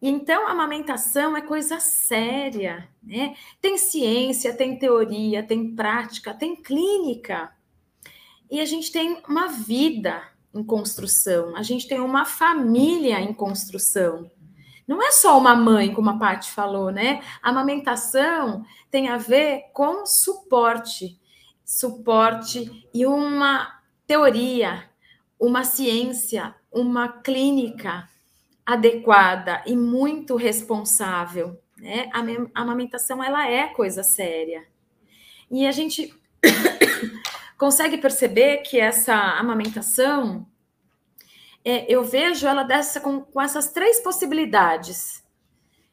[0.00, 3.36] Então a amamentação é coisa séria, né?
[3.60, 7.52] Tem ciência, tem teoria, tem prática, tem clínica.
[8.52, 10.22] E a gente tem uma vida
[10.54, 14.30] em construção, a gente tem uma família em construção.
[14.86, 17.22] Não é só uma mãe, como a Paty falou, né?
[17.42, 21.18] A amamentação tem a ver com suporte,
[21.64, 24.86] suporte e uma teoria,
[25.40, 28.06] uma ciência, uma clínica
[28.66, 32.10] adequada e muito responsável, né?
[32.12, 34.66] A amamentação ela é coisa séria.
[35.50, 36.14] E a gente
[37.62, 40.44] consegue perceber que essa amamentação,
[41.64, 45.22] é, eu vejo ela dessa com, com essas três possibilidades.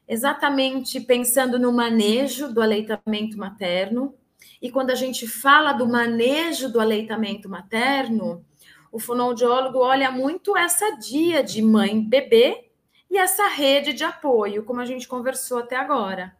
[0.08, 4.12] Exatamente pensando no manejo do aleitamento materno.
[4.60, 8.44] E quando a gente fala do manejo do aleitamento materno,
[8.90, 12.68] o fonoaudiólogo olha muito essa dia de mãe-bebê
[13.08, 16.36] e essa rede de apoio, como a gente conversou até agora.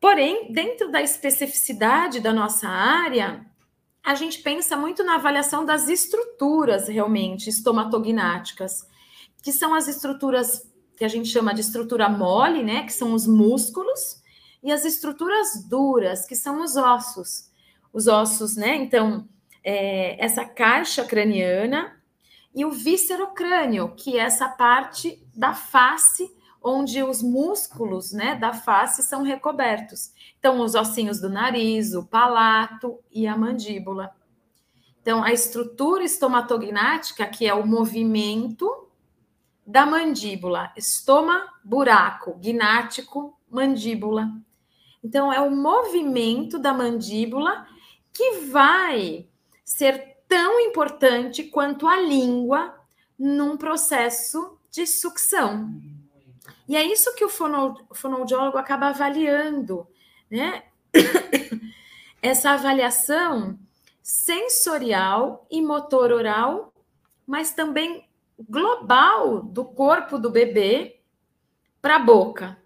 [0.00, 3.49] Porém, dentro da especificidade da nossa área,
[4.04, 8.86] a gente pensa muito na avaliação das estruturas realmente estomatognáticas,
[9.42, 13.26] que são as estruturas que a gente chama de estrutura mole, né, que são os
[13.26, 14.20] músculos,
[14.62, 17.50] e as estruturas duras, que são os ossos.
[17.92, 18.76] Os ossos, né?
[18.76, 19.26] Então,
[19.64, 21.98] é, essa caixa craniana
[22.54, 26.30] e o víscerocrânio, que é essa parte da face
[26.62, 30.12] onde os músculos né, da face são recobertos.
[30.38, 34.14] Então, os ossinhos do nariz, o palato e a mandíbula.
[35.00, 38.88] Então, a estrutura estomatognática, que é o movimento
[39.66, 44.30] da mandíbula, estoma, buraco, gnático, mandíbula.
[45.02, 47.66] Então, é o movimento da mandíbula
[48.12, 49.26] que vai
[49.64, 52.74] ser tão importante quanto a língua
[53.18, 55.70] num processo de sucção.
[56.70, 59.88] E é isso que o fonoaudiólogo acaba avaliando,
[60.30, 60.62] né?
[62.22, 63.58] Essa avaliação
[64.00, 66.72] sensorial e motor oral,
[67.26, 68.08] mas também
[68.48, 71.00] global do corpo do bebê
[71.82, 72.56] para a boca.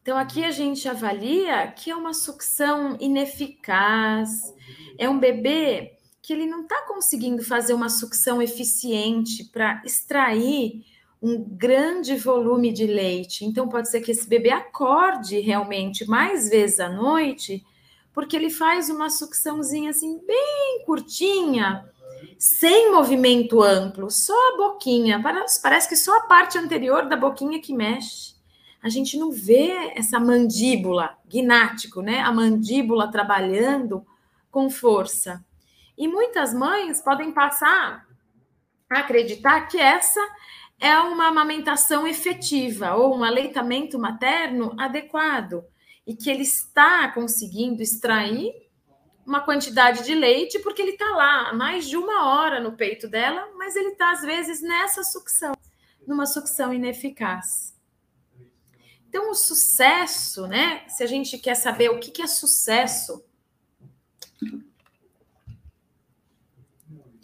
[0.00, 4.54] Então, aqui a gente avalia que é uma sucção ineficaz,
[4.96, 10.82] é um bebê que ele não está conseguindo fazer uma sucção eficiente para extrair
[11.20, 13.44] um grande volume de leite.
[13.44, 17.64] Então, pode ser que esse bebê acorde realmente mais vezes à noite,
[18.12, 21.84] porque ele faz uma sucçãozinha assim, bem curtinha,
[22.38, 25.22] sem movimento amplo, só a boquinha.
[25.62, 28.38] Parece que só a parte anterior da boquinha que mexe
[28.82, 32.20] a gente não vê essa mandíbula, gnático, né?
[32.20, 34.06] A mandíbula trabalhando
[34.50, 35.44] com força.
[35.96, 38.06] E muitas mães podem passar
[38.88, 40.20] a acreditar que essa
[40.80, 45.64] é uma amamentação efetiva ou um aleitamento materno adequado
[46.06, 48.52] e que ele está conseguindo extrair
[49.26, 53.50] uma quantidade de leite porque ele está lá mais de uma hora no peito dela,
[53.56, 55.52] mas ele está às vezes nessa sucção,
[56.06, 57.76] numa sucção ineficaz.
[59.08, 60.86] Então, o sucesso, né?
[60.88, 63.24] Se a gente quer saber o que, é sucesso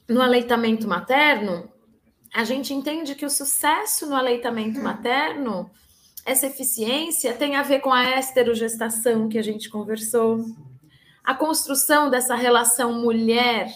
[0.08, 1.70] no aleitamento materno,
[2.34, 5.70] a gente entende que o sucesso no aleitamento materno,
[6.26, 10.44] essa eficiência, tem a ver com a esterogestação que a gente conversou,
[11.22, 13.72] a construção dessa relação mulher,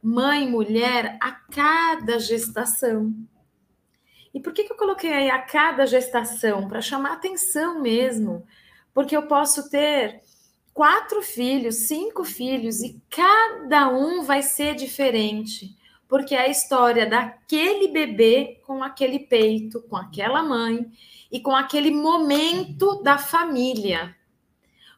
[0.00, 3.12] mãe-mulher a cada gestação.
[4.32, 6.68] E por que, que eu coloquei aí a cada gestação?
[6.68, 8.46] Para chamar atenção mesmo.
[8.94, 10.20] Porque eu posso ter
[10.72, 15.74] quatro filhos, cinco filhos, e cada um vai ser diferente.
[16.08, 20.86] Porque é a história daquele bebê com aquele peito, com aquela mãe
[21.30, 24.14] e com aquele momento da família.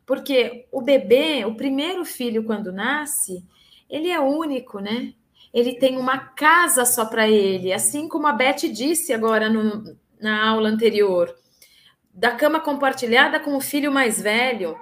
[0.04, 3.44] Porque o bebê, o primeiro filho, quando nasce,
[3.88, 5.14] ele é único, né?
[5.52, 10.48] ele tem uma casa só para ele, assim como a Beth disse agora no, na
[10.48, 11.34] aula anterior,
[12.12, 14.78] da cama compartilhada com o filho mais velho.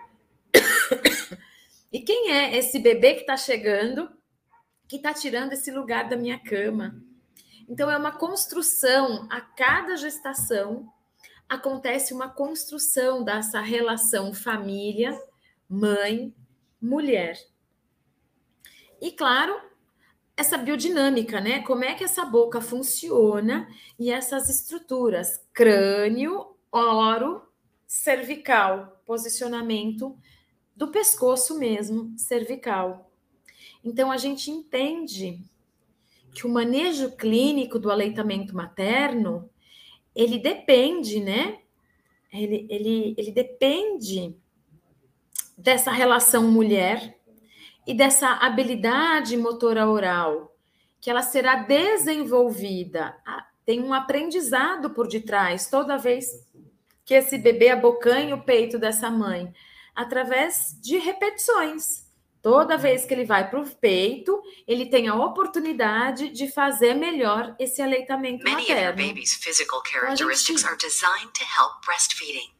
[1.93, 4.09] e quem é esse bebê que está chegando,
[4.89, 7.03] que está tirando esse lugar da minha cama?
[7.69, 10.93] Então, é uma construção, a cada gestação
[11.49, 15.21] acontece uma construção dessa relação família,
[15.69, 16.35] mãe,
[16.81, 17.39] mulher.
[19.01, 19.61] E claro,
[20.37, 21.63] essa biodinâmica, né?
[21.63, 23.69] Como é que essa boca funciona
[23.99, 27.43] e essas estruturas, crânio, oro,
[27.87, 30.17] cervical, posicionamento
[30.75, 33.06] do pescoço mesmo, cervical.
[33.87, 35.41] Então a gente entende
[36.35, 39.49] que o manejo clínico do aleitamento materno,
[40.13, 41.61] ele depende, né?
[42.33, 44.35] Ele, ele, ele depende
[45.57, 47.17] dessa relação mulher
[47.87, 50.53] e dessa habilidade motora oral,
[51.01, 53.17] que ela será desenvolvida.
[53.25, 56.45] Ah, tem um aprendizado por detrás toda vez
[57.05, 59.55] que esse bebê abocanha o peito dessa mãe,
[59.95, 62.06] através de repetições.
[62.47, 67.57] Toda vez que ele vai para o peito, ele tem a oportunidade de fazer melhor
[67.59, 69.03] esse aleitamento materno.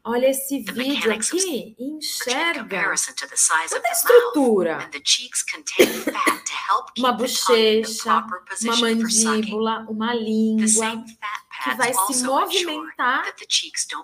[0.03, 2.83] Olha esse vídeo aqui e enxerga
[3.69, 4.77] toda a estrutura.
[6.97, 8.25] uma bochecha,
[8.65, 11.05] uma mandíbula, uma língua
[11.63, 13.33] que vai se movimentar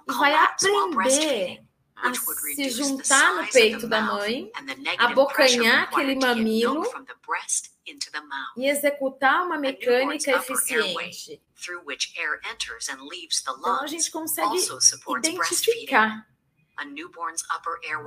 [0.08, 1.62] e vai aprender
[2.56, 4.52] se juntar no peito da mãe,
[4.98, 6.84] abocanhar aquele mamilo
[8.58, 11.42] e executar uma mecânica eficiente.
[13.60, 14.58] Então a gente consegue
[15.18, 16.28] identificar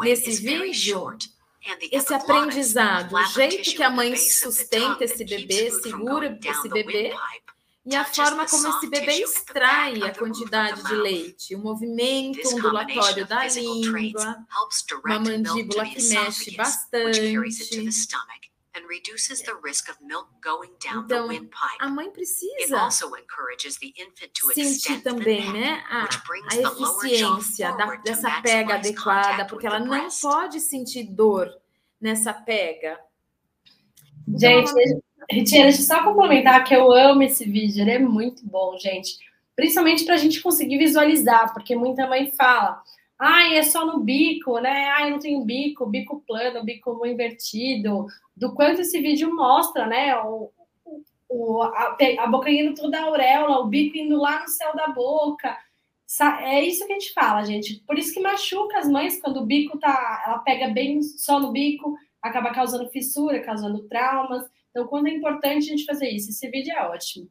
[0.00, 1.16] nesse vídeo
[1.90, 7.12] esse aprendizado, o jeito que a mãe sustenta esse bebê, segura esse bebê
[7.86, 13.46] e a forma como esse bebê extrai a quantidade de leite, o movimento ondulatório da
[13.46, 14.44] língua,
[15.04, 17.20] uma mandíbula que mexe bastante,
[18.76, 21.78] and reduces the risk of milk going down então, the windpipe.
[21.80, 27.72] A mãe precisa It also encourages the infant to sentir também, né, a, a eficiência
[27.76, 31.48] da, dessa pega adequada, porque ela não pode sentir dor
[32.00, 33.00] nessa pega.
[34.28, 34.72] Gente,
[35.30, 39.18] Ritinha, deixa eu só complementar que eu amo esse vídeo, ele é muito bom, gente.
[39.56, 42.82] Principalmente para a gente conseguir visualizar, porque muita mãe fala,
[43.18, 44.90] ai, é só no bico, né?
[44.90, 48.06] Ai, não tem bico, bico plano, bico invertido,
[48.36, 50.16] do quanto esse vídeo mostra, né?
[50.18, 50.52] O,
[51.28, 54.88] o, a, a boca indo toda a auréola, o bico indo lá no céu da
[54.88, 55.56] boca.
[56.42, 57.82] É isso que a gente fala, gente.
[57.84, 60.22] Por isso que machuca as mães quando o bico tá.
[60.24, 64.44] Ela pega bem só no bico, acaba causando fissura, causando traumas.
[64.76, 66.28] Então, quando é importante a gente fazer isso?
[66.28, 67.30] Esse vídeo é ótimo.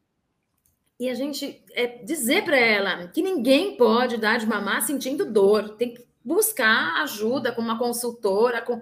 [1.00, 5.76] E a gente é, dizer para ela que ninguém pode dar de mamar sentindo dor.
[5.76, 8.82] Tem que buscar ajuda com uma consultora, com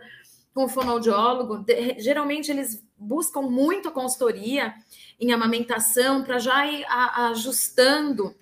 [0.54, 1.66] com o fonoaudiólogo,
[1.98, 4.74] geralmente eles buscam muito a consultoria
[5.20, 8.36] em amamentação para já ir a, ajustando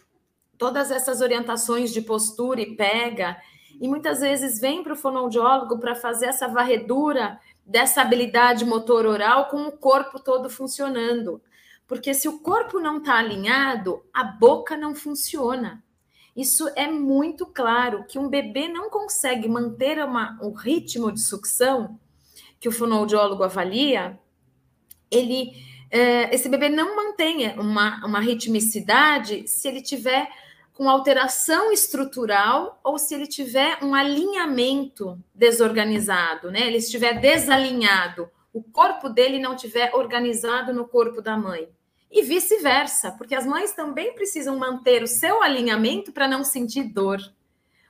[0.57, 3.37] todas essas orientações de postura e pega,
[3.79, 7.39] e muitas vezes vem para o fonoaudiólogo para fazer essa varredura
[7.71, 11.41] dessa habilidade motor oral com o corpo todo funcionando.
[11.87, 15.83] Porque se o corpo não está alinhado, a boca não funciona.
[16.35, 21.99] Isso é muito claro que um bebê não consegue manter uma, o ritmo de sucção
[22.59, 24.19] que o fonoaudiólogo avalia,
[25.09, 25.51] ele,
[25.89, 30.29] é, esse bebê não mantém uma, uma ritmicidade se ele tiver
[30.81, 36.65] com alteração estrutural ou se ele tiver um alinhamento desorganizado, né?
[36.65, 41.69] Ele estiver desalinhado, o corpo dele não tiver organizado no corpo da mãe
[42.11, 47.19] e vice-versa, porque as mães também precisam manter o seu alinhamento para não sentir dor.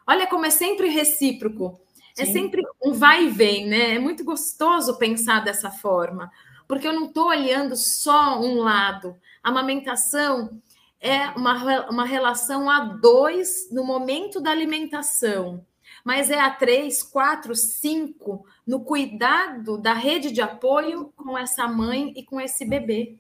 [0.06, 1.80] Olha como é sempre recíproco.
[2.18, 3.96] É sempre um vai e vem, né?
[3.96, 6.30] É muito gostoso pensar dessa forma,
[6.68, 9.16] porque eu não estou olhando só um lado.
[9.42, 10.62] A amamentação
[11.02, 15.66] é uma, uma relação a dois no momento da alimentação,
[16.06, 22.14] mas é a três, quatro, cinco no cuidado da rede de apoio com essa mãe
[22.16, 23.20] e com esse bebê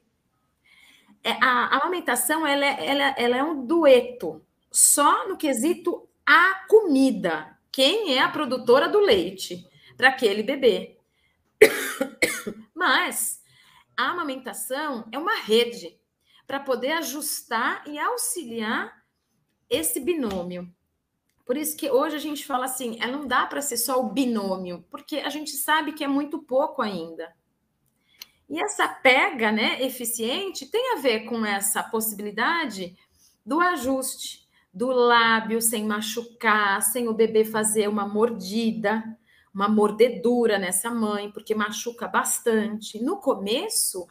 [1.23, 6.65] é, a, a amamentação ela é, ela, ela é um dueto, só no quesito a
[6.67, 7.57] comida.
[7.71, 10.97] Quem é a produtora do leite para aquele bebê?
[12.73, 13.41] Mas
[13.95, 15.97] a amamentação é uma rede
[16.51, 18.93] para poder ajustar e auxiliar
[19.69, 20.69] esse binômio.
[21.45, 24.09] Por isso que hoje a gente fala assim, é, não dá para ser só o
[24.09, 27.33] binômio, porque a gente sabe que é muito pouco ainda.
[28.49, 32.97] E essa pega né, eficiente tem a ver com essa possibilidade
[33.45, 39.01] do ajuste do lábio sem machucar, sem o bebê fazer uma mordida,
[39.53, 43.01] uma mordedura nessa mãe, porque machuca bastante.
[43.01, 44.05] No começo,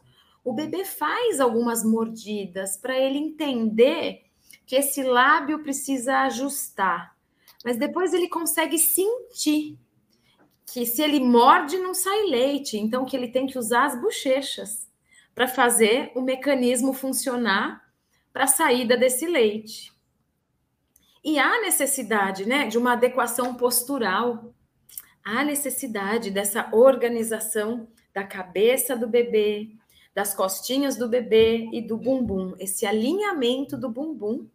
[0.45, 4.22] o bebê faz algumas mordidas para ele entender
[4.66, 7.16] que esse lábio precisa ajustar.
[7.64, 9.78] Mas depois ele consegue sentir
[10.72, 14.88] que se ele morde, não sai leite, então que ele tem que usar as bochechas
[15.34, 17.82] para fazer o mecanismo funcionar
[18.32, 19.93] para a saída desse leite.
[21.22, 24.55] E há necessidade né, de uma adequação postural,
[25.22, 29.72] há necessidade dessa organização da cabeça do bebê,
[30.20, 34.46] das costinhas do bebê e do bumbum, esse alinhamento do bumbum,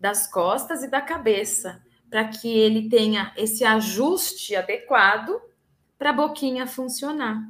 [0.00, 1.80] das costas e da cabeça,
[2.10, 5.40] para que ele tenha esse ajuste adequado
[5.96, 7.40] para a boquinha funcionar.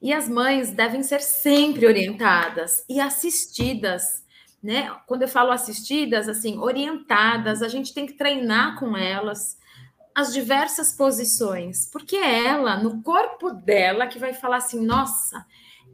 [0.00, 4.24] E as mães devem ser sempre orientadas e assistidas,
[4.60, 4.90] né?
[5.06, 9.56] Quando eu falo assistidas, assim, orientadas, a gente tem que treinar com elas
[10.12, 15.46] as diversas posições, porque é ela, no corpo dela, que vai falar assim: nossa,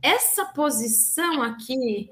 [0.02, 2.10] essa posição aqui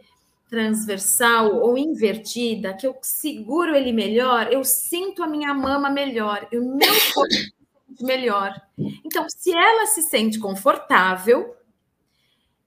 [0.49, 6.59] transversal ou invertida, que eu seguro ele melhor, eu sinto a minha mama melhor, e
[6.59, 8.55] o meu corpo melhor.
[9.05, 11.57] Então, se ela se sente confortável,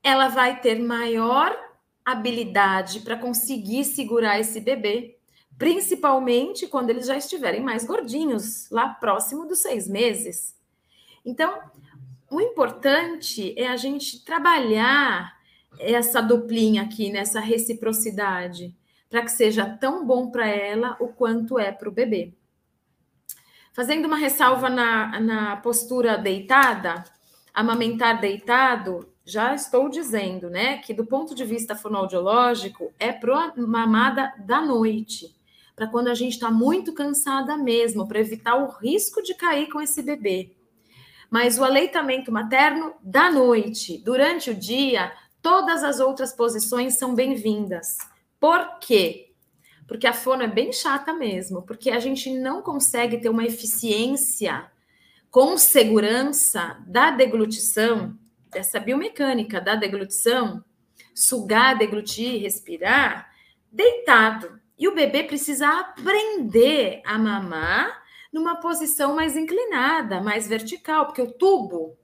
[0.04, 1.56] ela vai ter maior
[2.04, 5.18] habilidade para conseguir segurar esse bebê,
[5.58, 10.56] principalmente quando eles já estiverem mais gordinhos, lá próximo dos seis meses.
[11.26, 11.60] Então,
[12.32, 15.38] o importante é a gente trabalhar
[15.80, 18.76] essa duplinha aqui, nessa reciprocidade,
[19.10, 22.34] para que seja tão bom para ela o quanto é para o bebê.
[23.74, 27.04] Fazendo uma ressalva na, na postura deitada,
[27.54, 34.34] amamentar deitado, já estou dizendo, né, que do ponto de vista fonoaudiológico, é para mamada
[34.40, 35.36] da noite,
[35.76, 39.80] para quando a gente está muito cansada mesmo, para evitar o risco de cair com
[39.80, 40.59] esse bebê.
[41.30, 45.12] Mas o aleitamento materno da noite, durante o dia,
[45.42, 47.98] todas as outras posições são bem-vindas.
[48.40, 49.32] Por quê?
[49.88, 54.70] Porque a fono é bem chata mesmo, porque a gente não consegue ter uma eficiência
[55.30, 58.18] com segurança da deglutição,
[58.50, 60.64] dessa biomecânica da deglutição,
[61.14, 63.30] sugar, deglutir, respirar,
[63.72, 64.60] deitado.
[64.78, 67.99] E o bebê precisa aprender a mamar
[68.32, 71.98] numa posição mais inclinada, mais vertical, porque o tubo,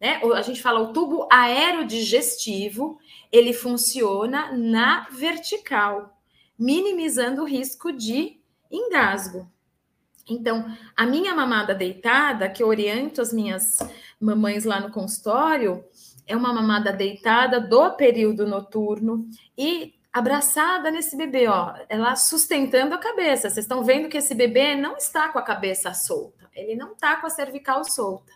[0.00, 0.20] né?
[0.34, 2.98] A gente fala o tubo aerodigestivo,
[3.30, 6.18] ele funciona na vertical,
[6.58, 9.50] minimizando o risco de engasgo.
[10.28, 10.64] Então,
[10.96, 13.78] a minha mamada deitada, que eu oriento as minhas
[14.20, 15.84] mamães lá no consultório,
[16.26, 19.28] é uma mamada deitada do período noturno
[19.58, 23.48] e abraçada nesse bebê, ó, ela sustentando a cabeça.
[23.48, 27.16] Vocês estão vendo que esse bebê não está com a cabeça solta, ele não está
[27.16, 28.32] com a cervical solta,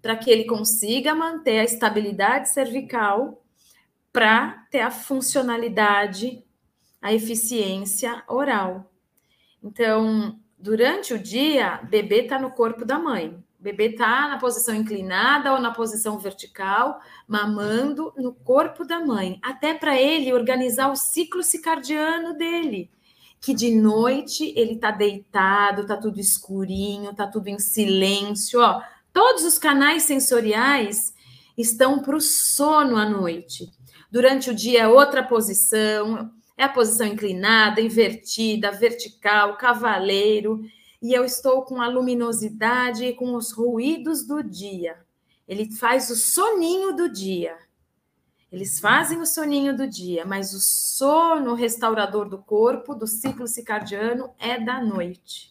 [0.00, 3.42] para que ele consiga manter a estabilidade cervical
[4.12, 6.44] para ter a funcionalidade,
[7.00, 8.92] a eficiência oral.
[9.62, 13.42] Então, durante o dia, bebê está no corpo da mãe.
[13.62, 19.72] Bebê está na posição inclinada ou na posição vertical, mamando no corpo da mãe, até
[19.72, 22.90] para ele organizar o ciclo circadiano dele.
[23.40, 28.60] Que de noite ele está deitado, está tudo escurinho, está tudo em silêncio.
[28.60, 28.82] Ó.
[29.12, 31.14] Todos os canais sensoriais
[31.56, 33.70] estão para o sono à noite.
[34.10, 40.64] Durante o dia é outra posição, é a posição inclinada, invertida, vertical, cavaleiro
[41.02, 44.96] e eu estou com a luminosidade e com os ruídos do dia.
[45.48, 47.58] Ele faz o soninho do dia.
[48.52, 54.30] Eles fazem o soninho do dia, mas o sono restaurador do corpo, do ciclo circadiano,
[54.38, 55.50] é da noite.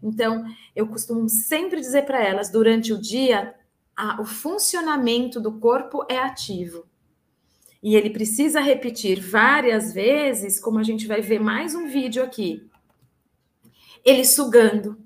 [0.00, 0.44] Então,
[0.76, 3.56] eu costumo sempre dizer para elas, durante o dia,
[3.96, 6.86] a, o funcionamento do corpo é ativo.
[7.82, 12.67] E ele precisa repetir várias vezes, como a gente vai ver mais um vídeo aqui
[14.08, 14.96] ele sugando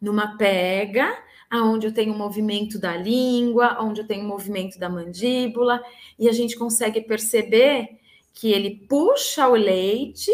[0.00, 1.16] numa pega,
[1.50, 5.82] aonde eu tenho o movimento da língua, onde eu tenho o movimento da mandíbula,
[6.18, 7.98] e a gente consegue perceber
[8.32, 10.30] que ele puxa o leite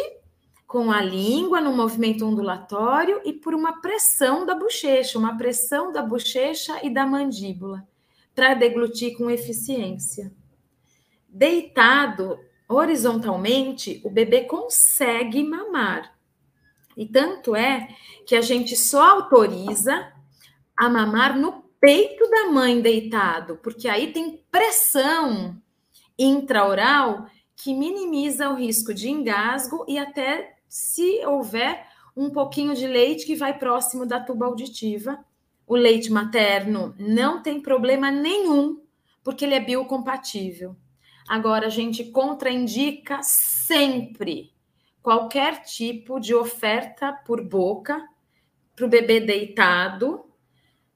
[0.66, 6.02] com a língua no movimento ondulatório e por uma pressão da bochecha, uma pressão da
[6.02, 7.86] bochecha e da mandíbula,
[8.34, 10.32] para deglutir com eficiência.
[11.28, 16.16] Deitado horizontalmente, o bebê consegue mamar.
[16.96, 17.88] E tanto é
[18.26, 20.12] que a gente só autoriza
[20.76, 25.60] a mamar no peito da mãe deitado, porque aí tem pressão
[26.18, 33.26] intraoral que minimiza o risco de engasgo e até se houver um pouquinho de leite
[33.26, 35.24] que vai próximo da tuba auditiva.
[35.66, 38.80] O leite materno não tem problema nenhum,
[39.22, 40.76] porque ele é biocompatível.
[41.28, 44.52] Agora, a gente contraindica sempre
[45.02, 48.06] qualquer tipo de oferta por boca
[48.74, 50.24] para o bebê deitado.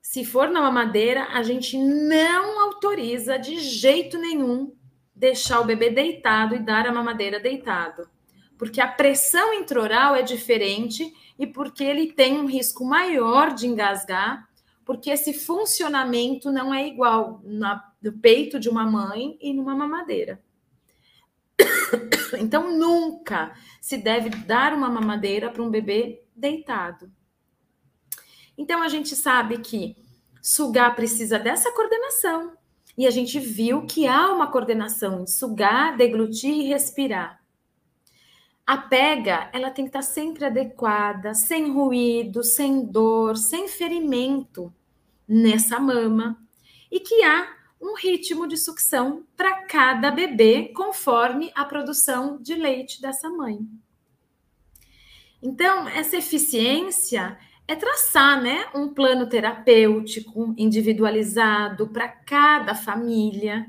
[0.00, 4.72] Se for na mamadeira, a gente não autoriza de jeito nenhum
[5.14, 8.08] deixar o bebê deitado e dar a mamadeira deitado,
[8.58, 14.46] porque a pressão intraoral é diferente e porque ele tem um risco maior de engasgar,
[14.84, 20.40] porque esse funcionamento não é igual na, no peito de uma mãe e numa mamadeira.
[22.38, 27.10] Então, nunca se deve dar uma mamadeira para um bebê deitado.
[28.57, 29.96] Então, a gente sabe que
[30.42, 32.52] sugar precisa dessa coordenação.
[32.96, 37.42] E a gente viu que há uma coordenação em sugar, deglutir e respirar.
[38.66, 44.72] A pega, ela tem que estar sempre adequada, sem ruído, sem dor, sem ferimento
[45.28, 46.42] nessa mama.
[46.90, 53.00] E que há um ritmo de sucção para cada bebê, conforme a produção de leite
[53.00, 53.61] dessa mãe.
[55.42, 57.38] Então, essa eficiência
[57.68, 63.66] é traçar né, um plano terapêutico individualizado para cada família,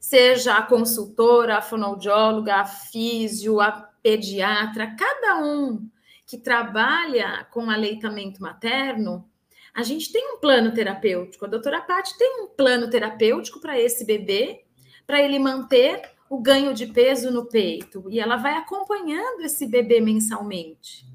[0.00, 3.72] seja a consultora, a fonoaudióloga, a físio, a
[4.02, 5.88] pediatra, cada um
[6.26, 9.28] que trabalha com aleitamento materno
[9.74, 11.44] a gente tem um plano terapêutico.
[11.44, 14.64] A doutora Paty tem um plano terapêutico para esse bebê,
[15.06, 18.04] para ele manter o ganho de peso no peito.
[18.08, 21.06] E ela vai acompanhando esse bebê mensalmente.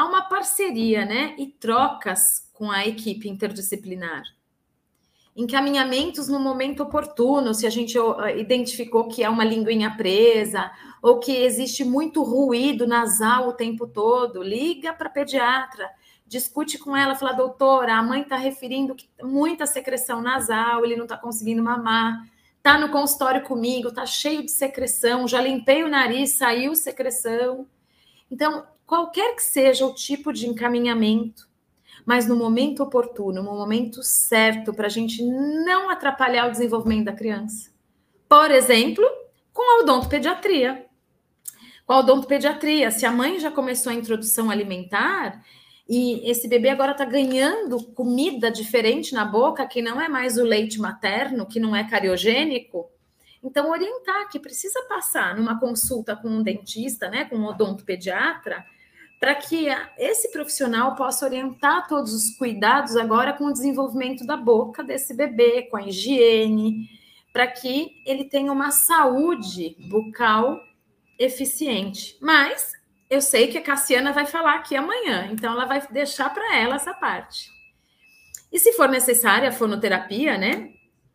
[0.00, 1.34] Há uma parceria, né?
[1.36, 4.22] E trocas com a equipe interdisciplinar.
[5.36, 7.98] Encaminhamentos no momento oportuno, se a gente
[8.34, 10.70] identificou que é uma linguinha presa
[11.02, 15.86] ou que existe muito ruído nasal o tempo todo, liga para pediatra
[16.26, 21.02] discute com ela, fala, doutora, a mãe está referindo que muita secreção nasal, ele não
[21.02, 22.26] está conseguindo mamar,
[22.62, 27.66] tá no consultório comigo, tá cheio de secreção, já limpei o nariz, saiu secreção.
[28.30, 31.48] Então, qualquer que seja o tipo de encaminhamento,
[32.04, 37.12] mas no momento oportuno, no momento certo, para a gente não atrapalhar o desenvolvimento da
[37.12, 37.70] criança.
[38.28, 39.04] Por exemplo,
[39.52, 40.86] com a odontopediatria.
[41.86, 45.40] Com a odontopediatria, se a mãe já começou a introdução alimentar
[45.88, 50.42] e esse bebê agora está ganhando comida diferente na boca, que não é mais o
[50.42, 52.90] leite materno, que não é cariogênico,
[53.40, 58.66] então orientar que precisa passar numa consulta com um dentista, né, com um odontopediatra,
[59.20, 59.66] para que
[59.98, 65.68] esse profissional possa orientar todos os cuidados agora com o desenvolvimento da boca desse bebê,
[65.70, 66.88] com a higiene,
[67.30, 70.58] para que ele tenha uma saúde bucal
[71.18, 72.16] eficiente.
[72.18, 72.72] Mas
[73.10, 76.76] eu sei que a Cassiana vai falar aqui amanhã, então ela vai deixar para ela
[76.76, 77.50] essa parte.
[78.50, 80.70] E se for necessária a fonoterapia, né?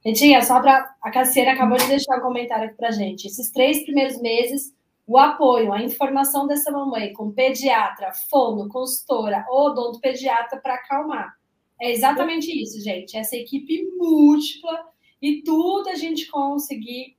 [0.06, 0.96] Retinha, só para.
[1.02, 3.26] A Cassiana acabou de deixar um comentário aqui para gente.
[3.26, 4.75] Esses três primeiros meses
[5.08, 11.36] o apoio, a informação dessa mamãe com pediatra, fono, consultora ou odontopediatra para acalmar.
[11.80, 13.16] É exatamente isso, gente.
[13.18, 14.88] Essa equipe múltipla
[15.22, 17.18] e tudo a gente conseguir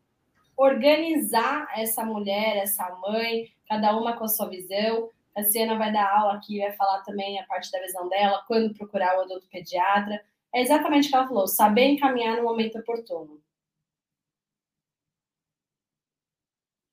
[0.57, 5.11] organizar essa mulher, essa mãe, cada uma com a sua visão.
[5.37, 8.75] A Siena vai dar aula aqui, vai falar também a parte da visão dela, quando
[8.75, 10.25] procurar o odontopediatra.
[10.55, 13.41] É exatamente o que ela falou, saber encaminhar no momento oportuno.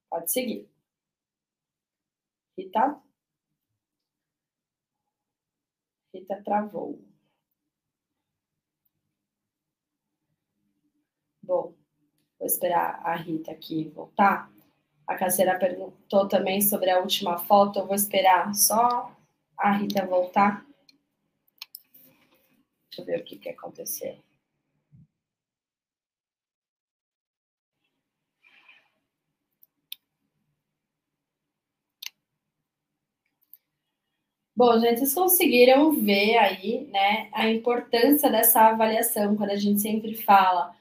[0.09, 0.72] Pode seguir.
[2.57, 3.01] Rita?
[6.13, 6.99] Rita travou.
[11.41, 11.73] Bom,
[12.39, 14.51] vou esperar a Rita aqui voltar.
[15.07, 17.79] A Caseira perguntou também sobre a última foto.
[17.79, 19.13] Eu vou esperar só
[19.57, 20.65] a Rita voltar.
[22.89, 24.17] Deixa eu ver o que, que aconteceu.
[34.55, 40.13] Bom, gente, vocês conseguiram ver aí, né, a importância dessa avaliação, quando a gente sempre
[40.13, 40.71] fala,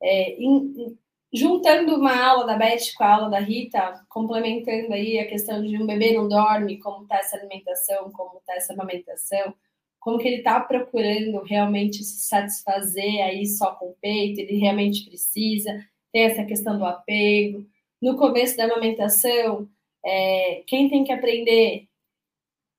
[0.00, 0.96] é, em,
[1.32, 5.76] juntando uma aula da Beth com a aula da Rita, complementando aí a questão de
[5.76, 9.54] um bebê não dorme, como está essa alimentação, como está essa amamentação,
[9.98, 15.04] como que ele está procurando realmente se satisfazer aí só com o peito, ele realmente
[15.04, 17.66] precisa, tem essa questão do apego.
[18.00, 19.68] No começo da amamentação,
[20.04, 21.88] é, quem tem que aprender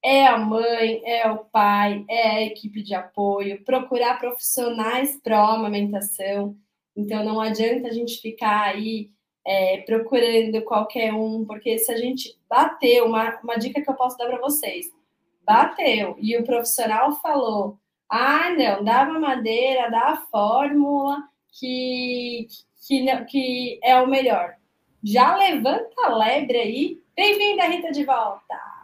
[0.04, 6.56] é a mãe, é o pai, é a equipe de apoio, procurar profissionais pró-amamentação.
[6.96, 9.10] Então, não adianta a gente ficar aí
[9.46, 14.18] é, procurando qualquer um, porque se a gente bateu, uma, uma dica que eu posso
[14.18, 14.88] dar para vocês,
[15.46, 17.80] bateu e o profissional falou,
[18.10, 21.24] ah, não, dá madeira, dá a fórmula
[21.60, 22.48] que,
[22.86, 24.56] que, que é o melhor.
[25.04, 27.02] Já levanta a lebre aí.
[27.16, 28.77] Bem-vinda, Rita, de volta!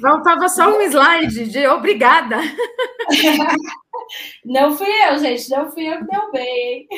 [0.00, 2.36] Faltava só um slide de obrigada.
[4.44, 6.88] Não fui eu, gente, não fui eu que deu bem.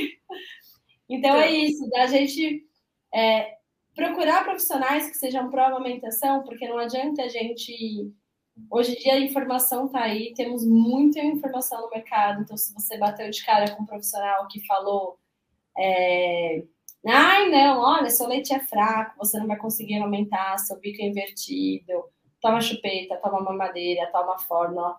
[1.09, 2.65] Então é isso, da gente
[3.13, 3.57] é,
[3.95, 8.13] procurar profissionais que sejam pró-amamentação, porque não adianta a gente.
[8.71, 12.99] Hoje em dia a informação está aí, temos muita informação no mercado, então se você
[12.99, 15.19] bateu de cara com um profissional que falou.
[15.77, 16.63] É,
[17.07, 21.07] Ai, não, olha, seu leite é fraco, você não vai conseguir aumentar, seu bico é
[21.07, 21.93] invertido,
[22.41, 24.97] toma chupeta, toma mamadeira, toma fórmula.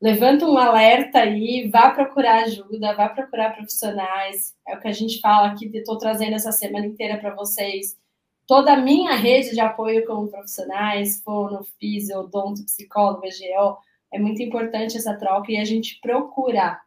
[0.00, 4.54] Levanta um alerta aí, vá procurar ajuda, vá procurar profissionais.
[4.66, 7.98] É o que a gente fala aqui, estou trazendo essa semana inteira para vocês.
[8.46, 13.76] Toda a minha rede de apoio como profissionais, fono, físio, odonto, psicólogo, EGO,
[14.12, 16.80] é muito importante essa troca e a gente procurar.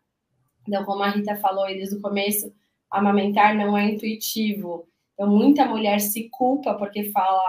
[0.67, 2.51] Então, como a Rita falou aí desde o começo,
[2.93, 4.87] amamentar não é intuitivo.
[5.13, 7.41] Então, muita mulher se culpa porque fala: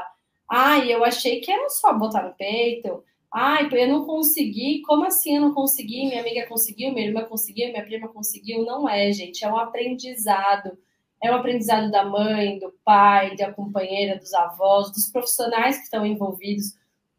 [0.51, 3.03] ai, eu achei que era só botar no peito.
[3.33, 4.83] Ai, eu não consegui.
[4.83, 6.07] Como assim eu não consegui?
[6.07, 8.65] Minha amiga conseguiu, minha irmã conseguiu, minha prima conseguiu.
[8.65, 9.45] Não é, gente.
[9.45, 10.79] É um aprendizado.
[11.23, 16.07] É um aprendizado da mãe, do pai, da companheira, dos avós, dos profissionais que estão
[16.07, 16.75] envolvidos.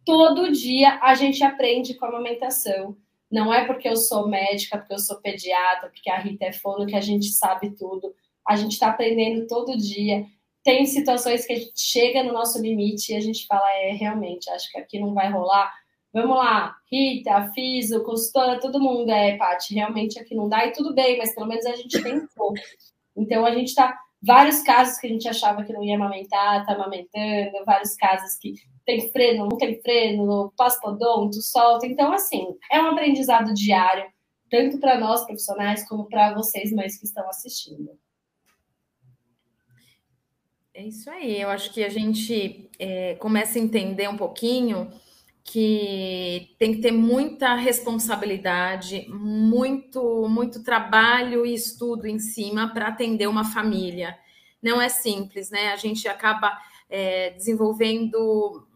[0.05, 2.95] Todo dia a gente aprende com a amamentação.
[3.35, 6.85] Não é porque eu sou médica, porque eu sou pediatra, porque a Rita é fono
[6.85, 8.15] que a gente sabe tudo.
[8.47, 10.25] A gente está aprendendo todo dia.
[10.63, 14.49] Tem situações que a gente chega no nosso limite e a gente fala, é, realmente,
[14.49, 15.69] acho que aqui não vai rolar.
[16.13, 20.93] Vamos lá, Rita, Fiso, consultora, todo mundo é, Paty, realmente aqui não dá e tudo
[20.95, 22.53] bem, mas pelo menos a gente tentou.
[23.17, 26.73] Então a gente está vários casos que a gente achava que não ia amamentar, tá
[26.73, 28.53] amamentando, vários casos que
[28.85, 31.85] tem freno, não tem freno, paspodonto, solta.
[31.85, 34.05] Então, assim, é um aprendizado diário,
[34.49, 37.91] tanto para nós profissionais como para vocês, mães que estão assistindo.
[40.73, 41.41] É isso aí.
[41.41, 44.91] Eu acho que a gente é, começa a entender um pouquinho
[45.47, 53.27] que tem que ter muita responsabilidade, muito, muito trabalho e estudo em cima para atender
[53.27, 54.17] uma família.
[54.61, 55.71] Não é simples, né?
[55.71, 58.67] A gente acaba é, desenvolvendo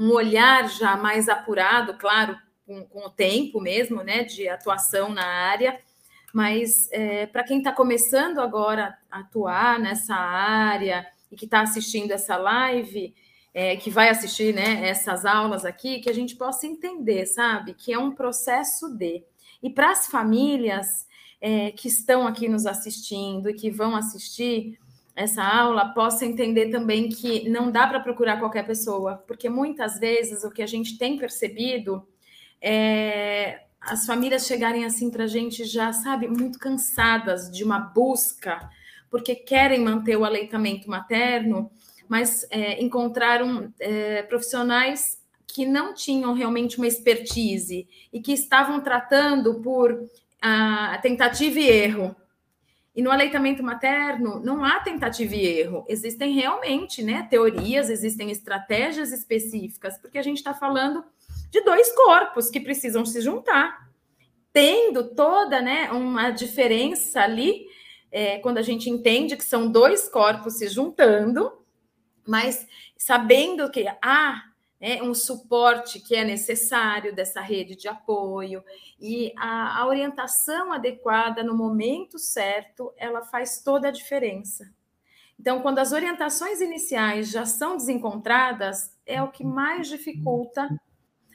[0.00, 5.26] um, olhar já mais apurado, claro, com, com, o tempo mesmo, né, de atuação na
[5.26, 5.78] área.
[6.32, 12.12] Mas é, para quem está começando agora a atuar nessa área e que está assistindo
[12.12, 13.14] essa live,
[13.54, 17.92] é, que vai assistir né, essas aulas aqui, que a gente possa entender, sabe, que
[17.92, 19.22] é um processo de.
[19.62, 21.06] E para as famílias
[21.40, 24.78] é, que estão aqui nos assistindo e que vão assistir
[25.14, 30.42] essa aula, possa entender também que não dá para procurar qualquer pessoa, porque muitas vezes
[30.42, 32.04] o que a gente tem percebido
[32.60, 38.68] é as famílias chegarem assim para a gente já, sabe, muito cansadas de uma busca,
[39.10, 41.70] porque querem manter o aleitamento materno
[42.08, 49.60] mas é, encontraram é, profissionais que não tinham realmente uma expertise e que estavam tratando
[49.60, 50.08] por
[50.42, 52.16] a, tentativa e erro.
[52.94, 59.12] E no aleitamento materno não há tentativa e erro, existem realmente né, teorias, existem estratégias
[59.12, 61.04] específicas, porque a gente está falando
[61.50, 63.90] de dois corpos que precisam se juntar,
[64.52, 67.66] tendo toda né, uma diferença ali,
[68.10, 71.63] é, quando a gente entende que são dois corpos se juntando,
[72.26, 72.66] mas
[72.96, 74.44] sabendo que há
[74.80, 78.62] né, um suporte que é necessário dessa rede de apoio
[79.00, 84.70] e a, a orientação adequada no momento certo, ela faz toda a diferença.
[85.38, 90.68] Então, quando as orientações iniciais já são desencontradas, é o que mais dificulta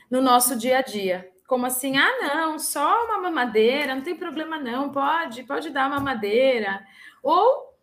[0.09, 1.29] no nosso dia a dia.
[1.47, 1.97] Como assim?
[1.97, 6.85] Ah, não, só uma mamadeira, não tem problema não, pode, pode dar mamadeira.
[7.23, 7.73] Ou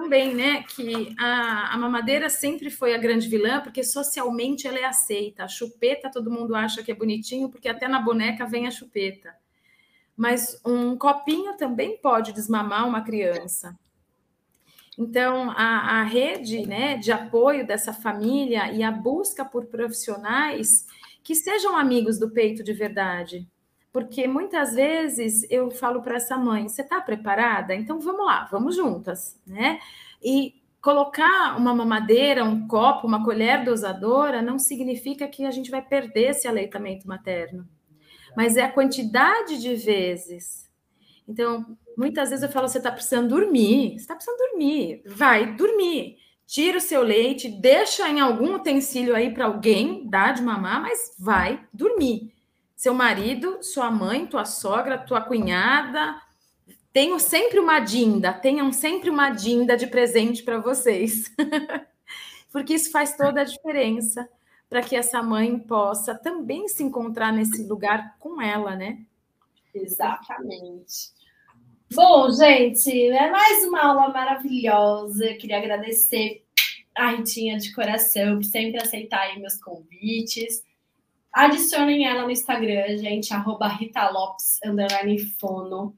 [0.00, 4.84] também, né, que a, a, mamadeira sempre foi a grande vilã, porque socialmente ela é
[4.84, 5.42] aceita.
[5.42, 9.34] A chupeta todo mundo acha que é bonitinho, porque até na boneca vem a chupeta.
[10.16, 13.76] Mas um copinho também pode desmamar uma criança.
[14.96, 20.86] Então, a, a rede né, de apoio dessa família e a busca por profissionais
[21.24, 23.46] que sejam amigos do peito de verdade,
[23.92, 27.74] porque muitas vezes eu falo para essa mãe: você está preparada?
[27.74, 29.78] Então vamos lá, vamos juntas, né?
[30.22, 35.82] E colocar uma mamadeira, um copo, uma colher dosadora não significa que a gente vai
[35.82, 37.66] perder esse aleitamento materno,
[38.36, 40.68] mas é a quantidade de vezes.
[41.26, 46.16] Então, muitas vezes eu falo: você está precisando dormir, você está precisando dormir, vai dormir.
[46.46, 51.14] Tira o seu leite, deixa em algum utensílio aí para alguém dar de mamar, mas
[51.18, 52.37] vai dormir
[52.78, 56.14] seu marido, sua mãe, tua sogra, tua cunhada.
[56.92, 61.24] Tenham sempre uma dinda, tenham sempre uma dinda de presente para vocês.
[62.52, 64.28] Porque isso faz toda a diferença
[64.70, 69.00] para que essa mãe possa também se encontrar nesse lugar com ela, né?
[69.74, 71.10] Exatamente.
[71.92, 75.34] Bom, gente, é mais uma aula maravilhosa.
[75.34, 76.44] queria agradecer
[76.94, 80.62] a Ritinha de coração por sempre aceitar meus convites.
[81.32, 84.58] Adicionem ela no Instagram, gente, arroba Rita Lopes,
[85.38, 85.94] fono.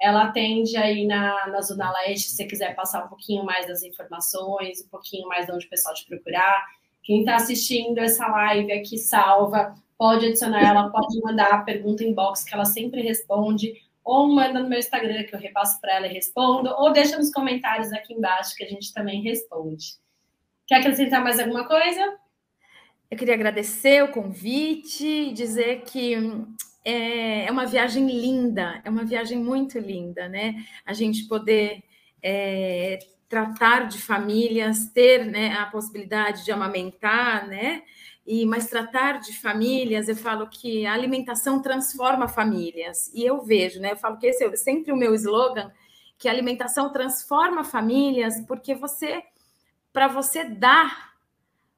[0.00, 3.82] Ela atende aí na, na Zona Leste, se você quiser passar um pouquinho mais das
[3.82, 6.66] informações, um pouquinho mais de onde o pessoal te procurar.
[7.02, 12.44] Quem está assistindo essa live aqui salva, pode adicionar ela, pode mandar a pergunta inbox
[12.44, 13.74] que ela sempre responde,
[14.04, 17.32] ou manda no meu Instagram que eu repasso para ela e respondo, ou deixa nos
[17.32, 19.94] comentários aqui embaixo que a gente também responde.
[20.66, 22.18] Quer acrescentar mais alguma coisa?
[23.10, 26.14] Eu queria agradecer o convite, dizer que
[26.84, 30.64] é, é uma viagem linda, é uma viagem muito linda, né?
[30.84, 31.82] A gente poder
[32.22, 32.98] é,
[33.28, 37.82] tratar de famílias, ter né, a possibilidade de amamentar, né?
[38.26, 43.12] E, mas tratar de famílias, eu falo que a alimentação transforma famílias.
[43.14, 43.92] E eu vejo, né?
[43.92, 45.70] Eu falo que esse é sempre o meu slogan,
[46.18, 49.22] que a alimentação transforma famílias, porque você,
[49.92, 51.13] para você dar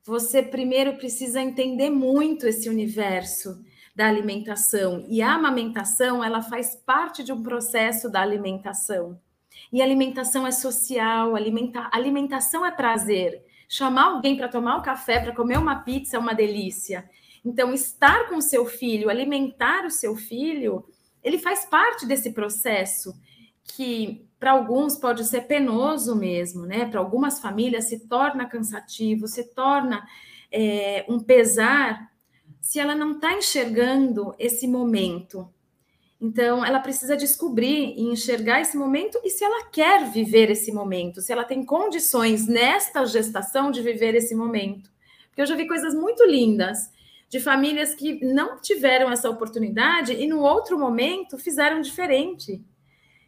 [0.06, 3.60] você primeiro precisa entender muito esse universo
[3.94, 5.04] da alimentação.
[5.08, 9.18] E a amamentação, ela faz parte de um processo da alimentação.
[9.72, 11.88] E alimentação é social, alimenta...
[11.92, 13.42] alimentação é prazer.
[13.68, 17.08] Chamar alguém para tomar um café, para comer uma pizza é uma delícia.
[17.44, 20.84] Então, estar com o seu filho, alimentar o seu filho,
[21.22, 23.12] ele faz parte desse processo
[23.64, 26.84] que para alguns pode ser penoso mesmo, né?
[26.86, 30.06] Para algumas famílias se torna cansativo, se torna
[30.52, 32.10] é, um pesar
[32.60, 35.48] se ela não está enxergando esse momento.
[36.20, 41.20] Então, ela precisa descobrir e enxergar esse momento e se ela quer viver esse momento,
[41.20, 44.90] se ela tem condições nesta gestação de viver esse momento.
[45.28, 46.90] Porque eu já vi coisas muito lindas
[47.28, 52.64] de famílias que não tiveram essa oportunidade e no outro momento fizeram diferente.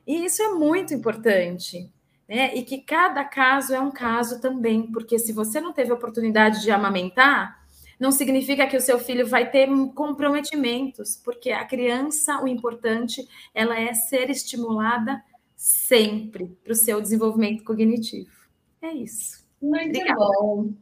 [0.08, 1.92] E isso é muito importante.
[2.26, 2.54] Né?
[2.54, 6.70] E que cada caso é um caso também, porque se você não teve oportunidade de
[6.70, 7.62] amamentar,
[8.00, 13.78] não significa que o seu filho vai ter comprometimentos, porque a criança, o importante, ela
[13.78, 15.22] é ser estimulada
[15.54, 18.30] sempre para o seu desenvolvimento cognitivo.
[18.80, 19.46] É isso.
[19.60, 20.18] Muito obrigada.
[20.18, 20.72] bom.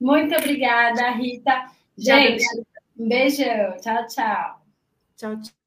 [0.00, 1.66] Muito obrigada, Rita.
[1.98, 2.44] Gente,
[2.98, 3.42] um beijo.
[3.82, 4.62] Tchau, tchau.
[5.16, 5.59] Tchau, tchau.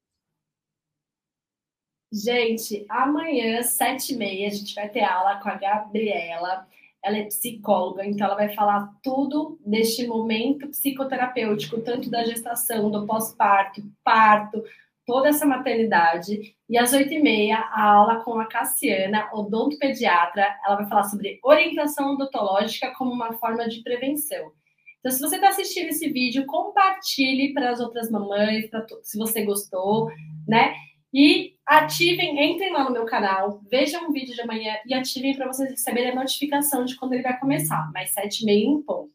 [2.14, 6.64] Gente, amanhã, sete e meia, a gente vai ter aula com a Gabriela.
[7.02, 13.04] Ela é psicóloga, então ela vai falar tudo deste momento psicoterapêutico, tanto da gestação, do
[13.04, 14.62] pós-parto, parto,
[15.04, 16.54] toda essa maternidade.
[16.70, 20.56] E às oito e meia, a aula com a Cassiana, odontopediatra.
[20.64, 24.52] Ela vai falar sobre orientação odontológica como uma forma de prevenção.
[25.00, 28.70] Então, se você está assistindo esse vídeo, compartilhe para as outras mamães,
[29.02, 30.08] se você gostou,
[30.46, 30.74] né?
[31.12, 35.46] E ativem, entrem lá no meu canal, vejam o vídeo de amanhã e ativem para
[35.46, 39.12] vocês receberem a notificação de quando ele vai começar, mais sete e meia em ponto.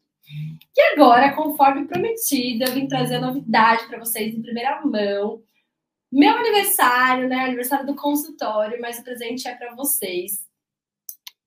[0.76, 5.42] E agora, conforme prometido, eu vim trazer a novidade para vocês em primeira mão.
[6.12, 7.44] Meu aniversário, né?
[7.44, 10.44] Aniversário do consultório, mas o presente é para vocês.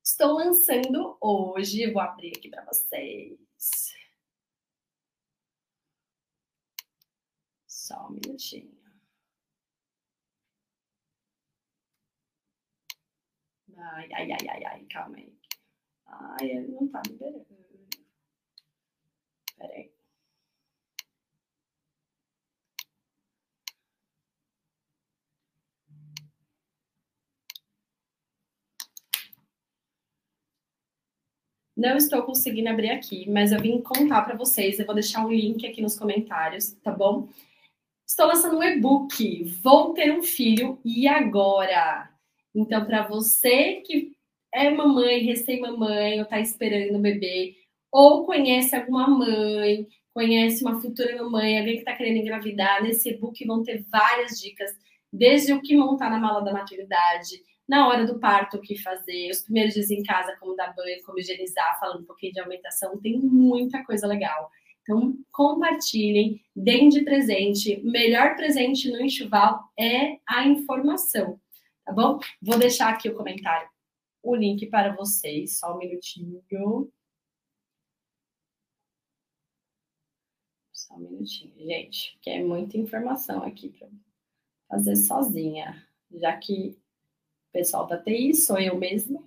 [0.04, 3.38] Estou lançando hoje, vou abrir aqui para vocês.
[7.68, 8.73] Só um minutinho.
[13.78, 15.34] Ai, ai, ai, ai, ai, calma aí.
[16.08, 17.46] Ai, ele não tá liberando.
[19.58, 19.92] Peraí.
[31.76, 34.80] Não estou conseguindo abrir aqui, mas eu vim contar para vocês.
[34.80, 37.28] Eu vou deixar um link aqui nos comentários, tá bom?
[38.08, 39.44] Estou lançando um e-book.
[39.64, 42.13] Vou ter um filho e agora?
[42.56, 44.12] Então, para você que
[44.54, 47.56] é mamãe, recém-mamãe, ou está esperando o bebê,
[47.92, 53.46] ou conhece alguma mãe, conhece uma futura mamãe, alguém que está querendo engravidar, nesse e-book
[53.46, 54.72] vão ter várias dicas,
[55.12, 59.30] desde o que montar na mala da maternidade, na hora do parto, o que fazer,
[59.32, 63.00] os primeiros dias em casa, como dar banho, como higienizar, falando um pouquinho de aumentação,
[63.00, 64.50] tem muita coisa legal.
[64.82, 67.82] Então, compartilhem, deem de presente.
[67.84, 71.40] Melhor presente no enxoval é a informação,
[71.86, 72.20] tá bom?
[72.42, 73.70] Vou deixar aqui o comentário,
[74.22, 76.44] o link para vocês, só um minutinho.
[80.72, 83.90] Só um minutinho, gente, que é muita informação aqui para
[84.70, 86.78] fazer sozinha, já que
[87.50, 89.24] o pessoal da TI sou eu mesma.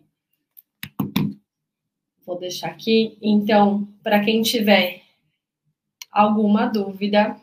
[2.24, 3.16] Vou deixar aqui.
[3.22, 5.02] Então, para quem tiver
[6.10, 7.40] alguma dúvida,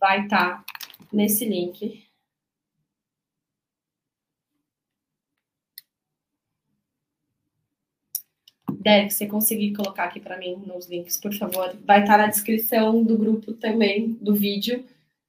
[0.00, 0.64] vai estar tá
[1.12, 2.07] nesse link.
[8.88, 11.76] Derek, você conseguir colocar aqui para mim nos links, por favor.
[11.84, 14.82] Vai estar tá na descrição do grupo também, do vídeo,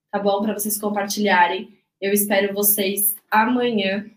[0.09, 0.41] tá bom?
[0.41, 1.77] Para vocês compartilharem.
[1.99, 4.09] Eu espero vocês amanhã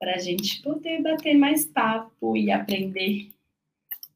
[0.00, 3.30] para a gente poder bater mais papo e aprender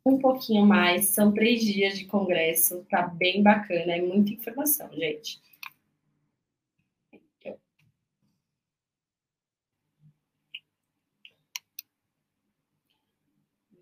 [0.04, 1.06] um pouquinho mais.
[1.08, 5.38] São três dias de congresso, tá bem bacana, é muita informação, gente.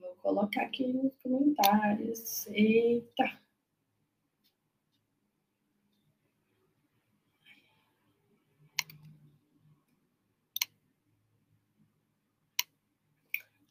[0.01, 2.47] Vou colocar aqui nos comentários.
[2.47, 3.39] Eita!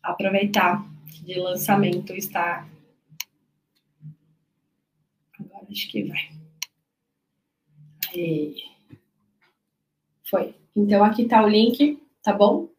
[0.04, 0.86] Aproveitar
[1.24, 2.70] de lançamento está.
[5.39, 6.30] Agora acho que vai.
[8.14, 8.56] Aí.
[10.30, 10.56] Foi.
[10.76, 12.70] Então aqui está o link, tá bom?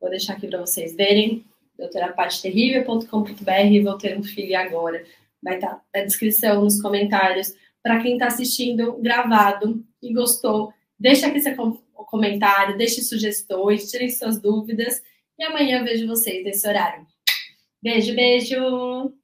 [0.00, 1.44] Vou deixar aqui para vocês verem.
[1.78, 5.04] doutorapateterrível.com.br Vou ter um filho agora.
[5.42, 7.52] Vai estar tá na descrição, nos comentários.
[7.82, 11.54] Para quem está assistindo gravado e gostou, deixa aqui seu
[12.06, 15.02] comentário, deixe sugestões, tirem suas dúvidas.
[15.38, 17.06] E amanhã eu vejo vocês nesse horário.
[17.82, 19.23] Beijo, beijo!